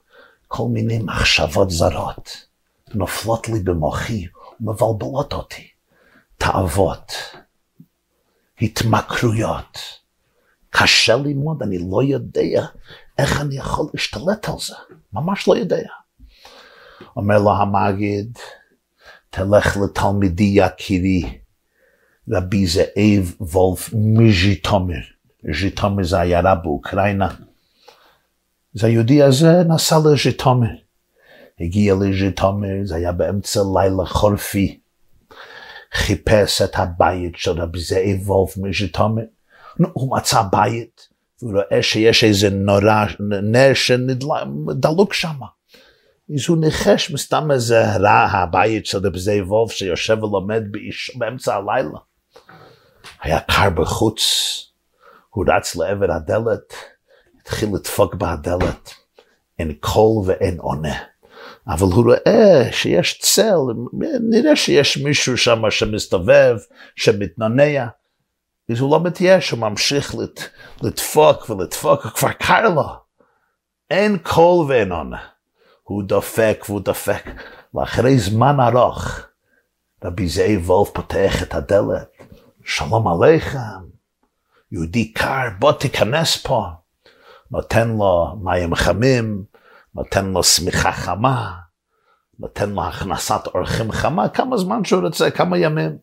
כל 0.49 0.69
מיני 0.69 0.99
מחשבות 0.99 1.71
זרות, 1.71 2.47
נופלות 2.95 3.49
לי 3.49 3.61
במוחי 3.61 4.27
ומבלבלות 4.61 5.33
אותי. 5.33 5.69
תאוות, 6.39 7.13
התמכרויות. 8.63 10.06
קשה 10.79 11.17
ללמוד, 11.17 11.63
אני 11.63 11.79
לא 11.91 12.03
יודע 12.03 12.67
איך 13.19 13.41
אני 13.41 13.57
יכול 13.57 13.87
להשתלט 13.95 14.49
על 14.49 14.55
זה, 14.59 14.75
ממש 15.13 15.49
לא 15.49 15.57
יודע. 15.57 15.77
אומר 17.17 17.39
לו 17.39 17.51
המגיד, 17.57 18.39
תלך 19.31 19.77
לתלמידי 19.77 20.53
יקירי, 20.55 21.39
רבי 22.31 22.67
זאב 22.67 23.35
וולף 23.41 23.91
מז'יטומר. 23.95 25.01
ז'יטומר 25.61 26.05
זה 26.05 26.21
עיירה 26.21 26.55
באוקראינה. 26.55 27.29
אז 28.77 28.85
היהודי 28.85 29.23
הזה 29.23 29.63
נסע 29.69 29.97
לז'יטומר. 30.05 30.71
הגיע 31.61 31.95
לז'יטומר, 31.95 32.75
זה 32.85 32.97
היה 32.97 33.13
באמצע 33.13 33.61
לילה 33.75 34.07
חורפי. 34.07 34.79
חיפש 35.93 36.63
את 36.63 36.77
הבית 36.77 37.33
של 37.37 37.51
רבי 37.51 37.79
זאב 37.81 38.31
וולף 38.31 38.57
מז'יטומר. 39.79 39.91
הוא 39.93 40.17
מצא 40.17 40.43
בית, 40.53 41.09
והוא 41.43 41.53
רואה 41.53 41.83
שיש 41.83 42.25
איזה 42.25 42.51
נורא, 42.51 43.05
נר 43.43 43.75
שדלוק 43.75 45.15
שמה. 45.15 45.47
אז 46.35 46.49
הוא 46.49 46.59
ניחש 46.59 47.11
מסתם 47.11 47.51
איזה 47.51 47.97
רע 47.97 48.29
הבית 48.33 48.87
של 48.87 48.99
רבי 48.99 49.41
וולף 49.41 49.73
שיושב 49.73 50.23
ולומד 50.23 50.63
באיש, 50.71 51.17
באמצע 51.19 51.55
הלילה. 51.55 51.99
היה 53.23 53.41
קר 53.41 53.71
בחוץ, 53.71 54.23
הוא 55.31 55.45
רץ 55.49 55.77
לעבר 55.77 56.13
הדלת, 56.13 56.75
התחיל 57.41 57.69
לדפוק 57.75 58.15
בהדלת, 58.15 58.91
אין 59.59 59.73
קול 59.81 60.23
ואין 60.27 60.59
עונה. 60.59 60.95
אבל 61.69 61.87
הוא 61.87 62.05
רואה 62.05 62.73
שיש 62.73 63.19
צל, 63.19 63.59
נראה 64.31 64.57
שיש 64.57 64.99
מישהו 64.99 65.39
שם 65.39 65.71
שמסתובב, 65.71 66.57
שמתנונע. 66.97 67.87
אז 68.73 68.81
הוא 68.81 68.91
לא 68.91 69.01
מתייאש, 69.01 69.51
הוא 69.51 69.61
ממשיך 69.61 70.15
לת, 70.15 70.41
לדפוק 70.83 71.51
ולדפוק, 71.51 72.07
כבר 72.07 72.33
קר 72.33 72.69
לו. 72.69 72.89
אין 73.91 74.19
קול 74.19 74.67
ואין 74.69 74.93
עונה. 74.93 75.19
הוא 75.83 76.03
דופק 76.03 76.65
והוא 76.69 76.81
דופק, 76.81 77.25
ואחרי 77.75 78.19
זמן 78.19 78.61
ארוך, 78.61 79.21
רבי 80.05 80.29
זאב 80.29 80.71
וולף 80.71 80.91
פותח 80.91 81.43
את 81.43 81.55
הדלת, 81.55 82.09
שלום 82.65 83.09
עליכם, 83.09 83.59
יהודי 84.73 85.13
קר, 85.13 85.49
בוא 85.59 85.73
תיכנס 85.73 86.37
פה. 86.37 86.67
נותן 87.51 87.89
לו 87.89 88.37
מים 88.43 88.75
חמים, 88.75 89.45
נותן 89.95 90.27
לו 90.27 90.43
שמיכה 90.43 90.93
חמה, 90.93 91.53
נותן 92.39 92.71
לו 92.71 92.83
הכנסת 92.83 93.47
אורחים 93.47 93.93
חמה, 93.93 94.29
כמה 94.29 94.57
זמן 94.57 94.85
שהוא 94.85 95.03
רוצה, 95.03 95.31
כמה 95.31 95.59
ימים. 95.59 95.99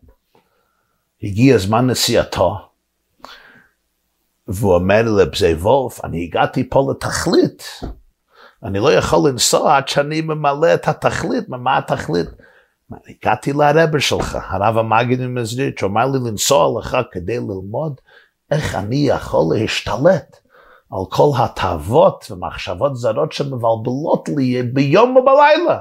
הגיע 1.24 1.58
זמן 1.58 1.88
נסיעתו, 1.88 2.58
והוא 4.48 4.76
אומר 4.76 5.02
לבזי 5.02 5.54
וולף, 5.54 6.06
אני 6.06 6.24
הגעתי 6.24 6.70
פה 6.70 6.88
לתכלית. 6.92 7.82
אני 8.64 8.80
לא 8.80 8.94
יכול 8.94 9.30
לנסוע 9.30 9.78
עד 9.78 9.88
שאני 9.88 10.22
ממלא 10.22 10.74
את 10.74 10.88
התכלית, 10.88 11.50
מה 11.50 11.78
התכלית? 11.78 12.30
הגעתי 13.10 13.54
לרבר 13.54 14.00
שלך, 14.00 14.38
הרב 14.50 14.78
המגיד 14.78 15.22
ממזרית, 15.22 15.78
שאומר 15.78 16.06
לי 16.06 16.20
לנסוע 16.30 16.80
לך 16.80 16.98
כדי 17.12 17.38
ללמוד 17.38 18.02
איך 18.52 18.76
אני 18.76 18.96
יכול 18.96 19.56
להשתלט 19.56 20.38
על 20.92 21.00
כל 21.10 21.30
התאוות 21.38 22.32
ומחשבות 22.32 22.96
זרות 22.96 23.32
שמבלבלות 23.32 24.30
לי 24.30 24.64
ביום 24.64 25.18
ובלילה. 25.18 25.80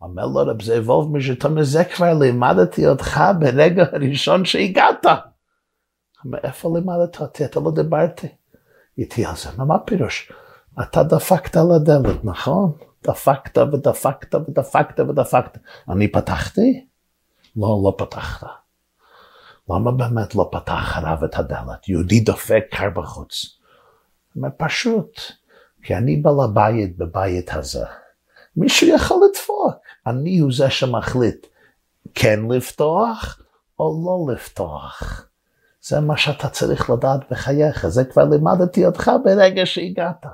אומר 0.00 0.26
לו 0.26 0.46
רב 0.46 0.62
זאב 0.62 0.90
וולף 0.90 1.08
משתום 1.12 1.62
זה 1.62 1.84
כבר 1.84 2.14
לימדתי 2.14 2.86
אותך 2.86 3.20
ברגע 3.40 3.84
הראשון 3.92 4.44
שהגעת. 4.44 5.06
מאיפה 6.24 6.72
לימדת 6.74 7.20
אותי? 7.20 7.44
אתה 7.44 7.60
לא 7.60 7.70
דיברתי 7.70 8.28
איתי 8.98 9.24
על 9.24 9.36
זה. 9.36 9.48
מה 9.56 9.78
פירוש? 9.78 10.32
אתה 10.82 11.02
דפקת 11.02 11.56
על 11.56 11.72
הדלת, 11.72 12.24
נכון? 12.24 12.72
דפקת 13.02 13.58
ודפקת 13.58 14.34
ודפקת 14.34 15.00
ודפקת. 15.00 15.58
אני 15.88 16.08
פתחתי? 16.08 16.86
לא, 17.56 17.80
לא 17.84 17.94
פתחת. 17.98 18.46
למה 19.70 19.92
באמת 19.92 20.34
לא 20.34 20.48
פתח 20.52 20.96
הרב 20.96 21.24
את 21.24 21.38
הדלת? 21.38 21.88
יהודי 21.88 22.20
דופק 22.20 22.64
קר 22.70 22.90
בחוץ. 22.90 23.58
פשוט, 24.56 25.20
כי 25.82 25.94
אני 25.94 26.16
בעל 26.16 26.40
הבית 26.44 26.98
בבית 26.98 27.52
הזה. 27.52 27.84
מישהו 28.56 28.88
יכול 28.88 29.20
לדפוק. 29.28 29.74
אני 30.06 30.38
הוא 30.38 30.52
זה 30.52 30.70
שמחליט 30.70 31.46
כן 32.14 32.40
לפתוח 32.50 33.40
או 33.78 34.02
לא 34.06 34.34
לפתוח. 34.34 35.24
זה 35.82 36.00
מה 36.00 36.16
שאתה 36.16 36.48
צריך 36.48 36.90
לדעת 36.90 37.20
בחייך, 37.30 37.88
זה 37.88 38.04
כבר 38.04 38.24
לימדתי 38.24 38.86
אותך 38.86 39.10
ברגע 39.24 39.66
שהגעת. 39.66 40.26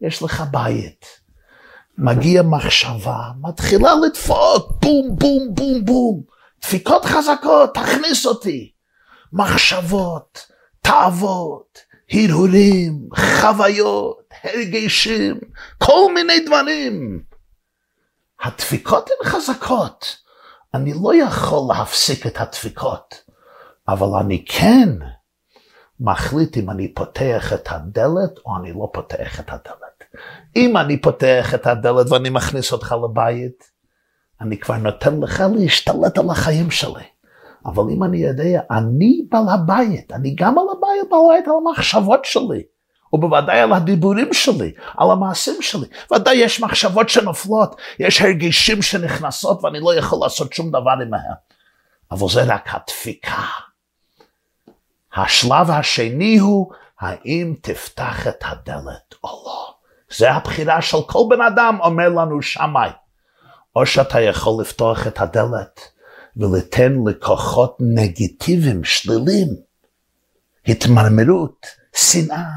יש 0.00 0.22
לך 0.22 0.44
בית, 0.50 1.06
מגיע 1.98 2.42
מחשבה, 2.42 3.18
מתחילה 3.40 3.90
לדפוק, 4.06 4.72
בום, 4.82 5.16
בום, 5.18 5.54
בום, 5.54 5.84
בום. 5.84 6.22
דפיקות 6.62 7.04
חזקות, 7.04 7.74
תכניס 7.74 8.26
אותי. 8.26 8.72
מחשבות, 9.32 10.46
תאוות, 10.80 11.78
הרהורים, 12.12 13.08
חוויות, 13.40 14.22
הרגשים, 14.42 15.40
כל 15.78 16.14
מיני 16.14 16.40
דברים. 16.46 17.22
הדפיקות 18.42 19.10
הן 19.10 19.30
חזקות. 19.30 20.16
אני 20.74 20.92
לא 21.02 21.14
יכול 21.14 21.74
להפסיק 21.74 22.26
את 22.26 22.40
הדפיקות, 22.40 23.24
אבל 23.88 24.20
אני 24.20 24.44
כן 24.48 24.88
מחליט 26.00 26.56
אם 26.56 26.70
אני 26.70 26.94
פותח 26.94 27.52
את 27.52 27.68
הדלת 27.70 28.38
או 28.46 28.56
אני 28.56 28.72
לא 28.72 28.90
פותח 28.92 29.40
את 29.40 29.48
הדלת. 29.48 30.04
אם 30.56 30.76
אני 30.76 31.00
פותח 31.00 31.54
את 31.54 31.66
הדלת 31.66 32.10
ואני 32.10 32.30
מכניס 32.30 32.72
אותך 32.72 32.94
לבית, 33.04 33.70
אני 34.40 34.58
כבר 34.58 34.76
נותן 34.76 35.20
לך 35.20 35.42
להשתלט 35.54 36.18
על 36.18 36.30
החיים 36.30 36.70
שלי. 36.70 37.04
אבל 37.66 37.82
אם 37.90 38.04
אני 38.04 38.18
יודע, 38.18 38.60
אני 38.70 39.26
בעל 39.30 39.48
הבית, 39.48 40.12
אני 40.12 40.34
גם 40.34 40.58
על 40.58 40.64
הבית, 40.76 41.10
בעל 41.10 41.20
הבית 41.20 41.48
על 41.48 41.54
המחשבות 41.66 42.24
שלי. 42.24 42.62
ובוודאי 43.12 43.60
על 43.60 43.72
הדיבורים 43.72 44.34
שלי, 44.34 44.72
על 44.96 45.10
המעשים 45.10 45.62
שלי. 45.62 45.86
ודאי 46.14 46.34
יש 46.34 46.60
מחשבות 46.60 47.08
שנופלות, 47.08 47.76
יש 47.98 48.20
הרגישים 48.20 48.82
שנכנסות 48.82 49.64
ואני 49.64 49.80
לא 49.80 49.94
יכול 49.94 50.18
לעשות 50.22 50.52
שום 50.52 50.68
דבר 50.68 50.90
עמהם. 50.90 51.34
אבל 52.10 52.28
זה 52.28 52.42
רק 52.42 52.68
הדפיקה. 52.74 53.42
השלב 55.14 55.70
השני 55.70 56.38
הוא, 56.38 56.72
האם 57.00 57.54
תפתח 57.60 58.26
את 58.26 58.44
הדלת 58.44 59.14
או 59.24 59.42
לא. 59.46 59.74
זה 60.16 60.30
הבחירה 60.30 60.82
של 60.82 60.98
כל 61.06 61.18
בן 61.30 61.40
אדם, 61.40 61.78
אומר 61.80 62.08
לנו 62.08 62.42
שמאי. 62.42 62.90
או 63.76 63.86
שאתה 63.86 64.20
יכול 64.20 64.62
לפתוח 64.62 65.06
את 65.06 65.20
הדלת 65.20 65.80
ולתן 66.36 66.94
לכוחות 67.06 67.76
נגטיביים, 67.80 68.84
שליליים, 68.84 69.48
התמרמרות, 70.66 71.66
שנאה, 71.94 72.50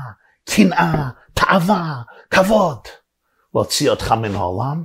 קנאה, 0.45 1.09
תאווה, 1.33 2.01
כבוד, 2.29 2.79
להוציא 3.55 3.89
אותך 3.89 4.11
מן 4.11 4.35
העולם, 4.35 4.83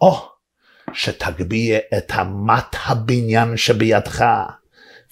או 0.00 0.28
שתגביה 0.92 1.78
את 1.98 2.12
אמת 2.20 2.76
הבניין 2.86 3.56
שבידך, 3.56 4.24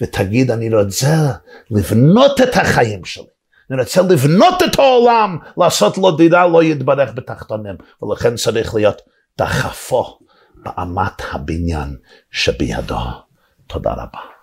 ותגיד, 0.01 0.51
אני 0.51 0.74
רוצה 0.74 1.32
לבנות 1.70 2.41
את 2.41 2.57
החיים 2.57 3.05
שלי. 3.05 3.24
אני 3.70 3.80
רוצה 3.80 4.03
לבנות 4.03 4.62
את 4.62 4.78
העולם, 4.78 5.38
לעשות 5.57 5.99
לו 5.99 6.11
דירה, 6.11 6.49
לא 6.49 6.62
יתברך 6.62 7.11
בתחתונים, 7.14 7.74
ולכן 8.03 8.36
צריך 8.36 8.74
להיות 8.74 9.03
דחפו 9.38 10.18
באמת 10.55 11.22
הבניין 11.32 11.97
שבידו. 12.30 12.99
תודה 13.66 13.93
רבה. 13.93 14.39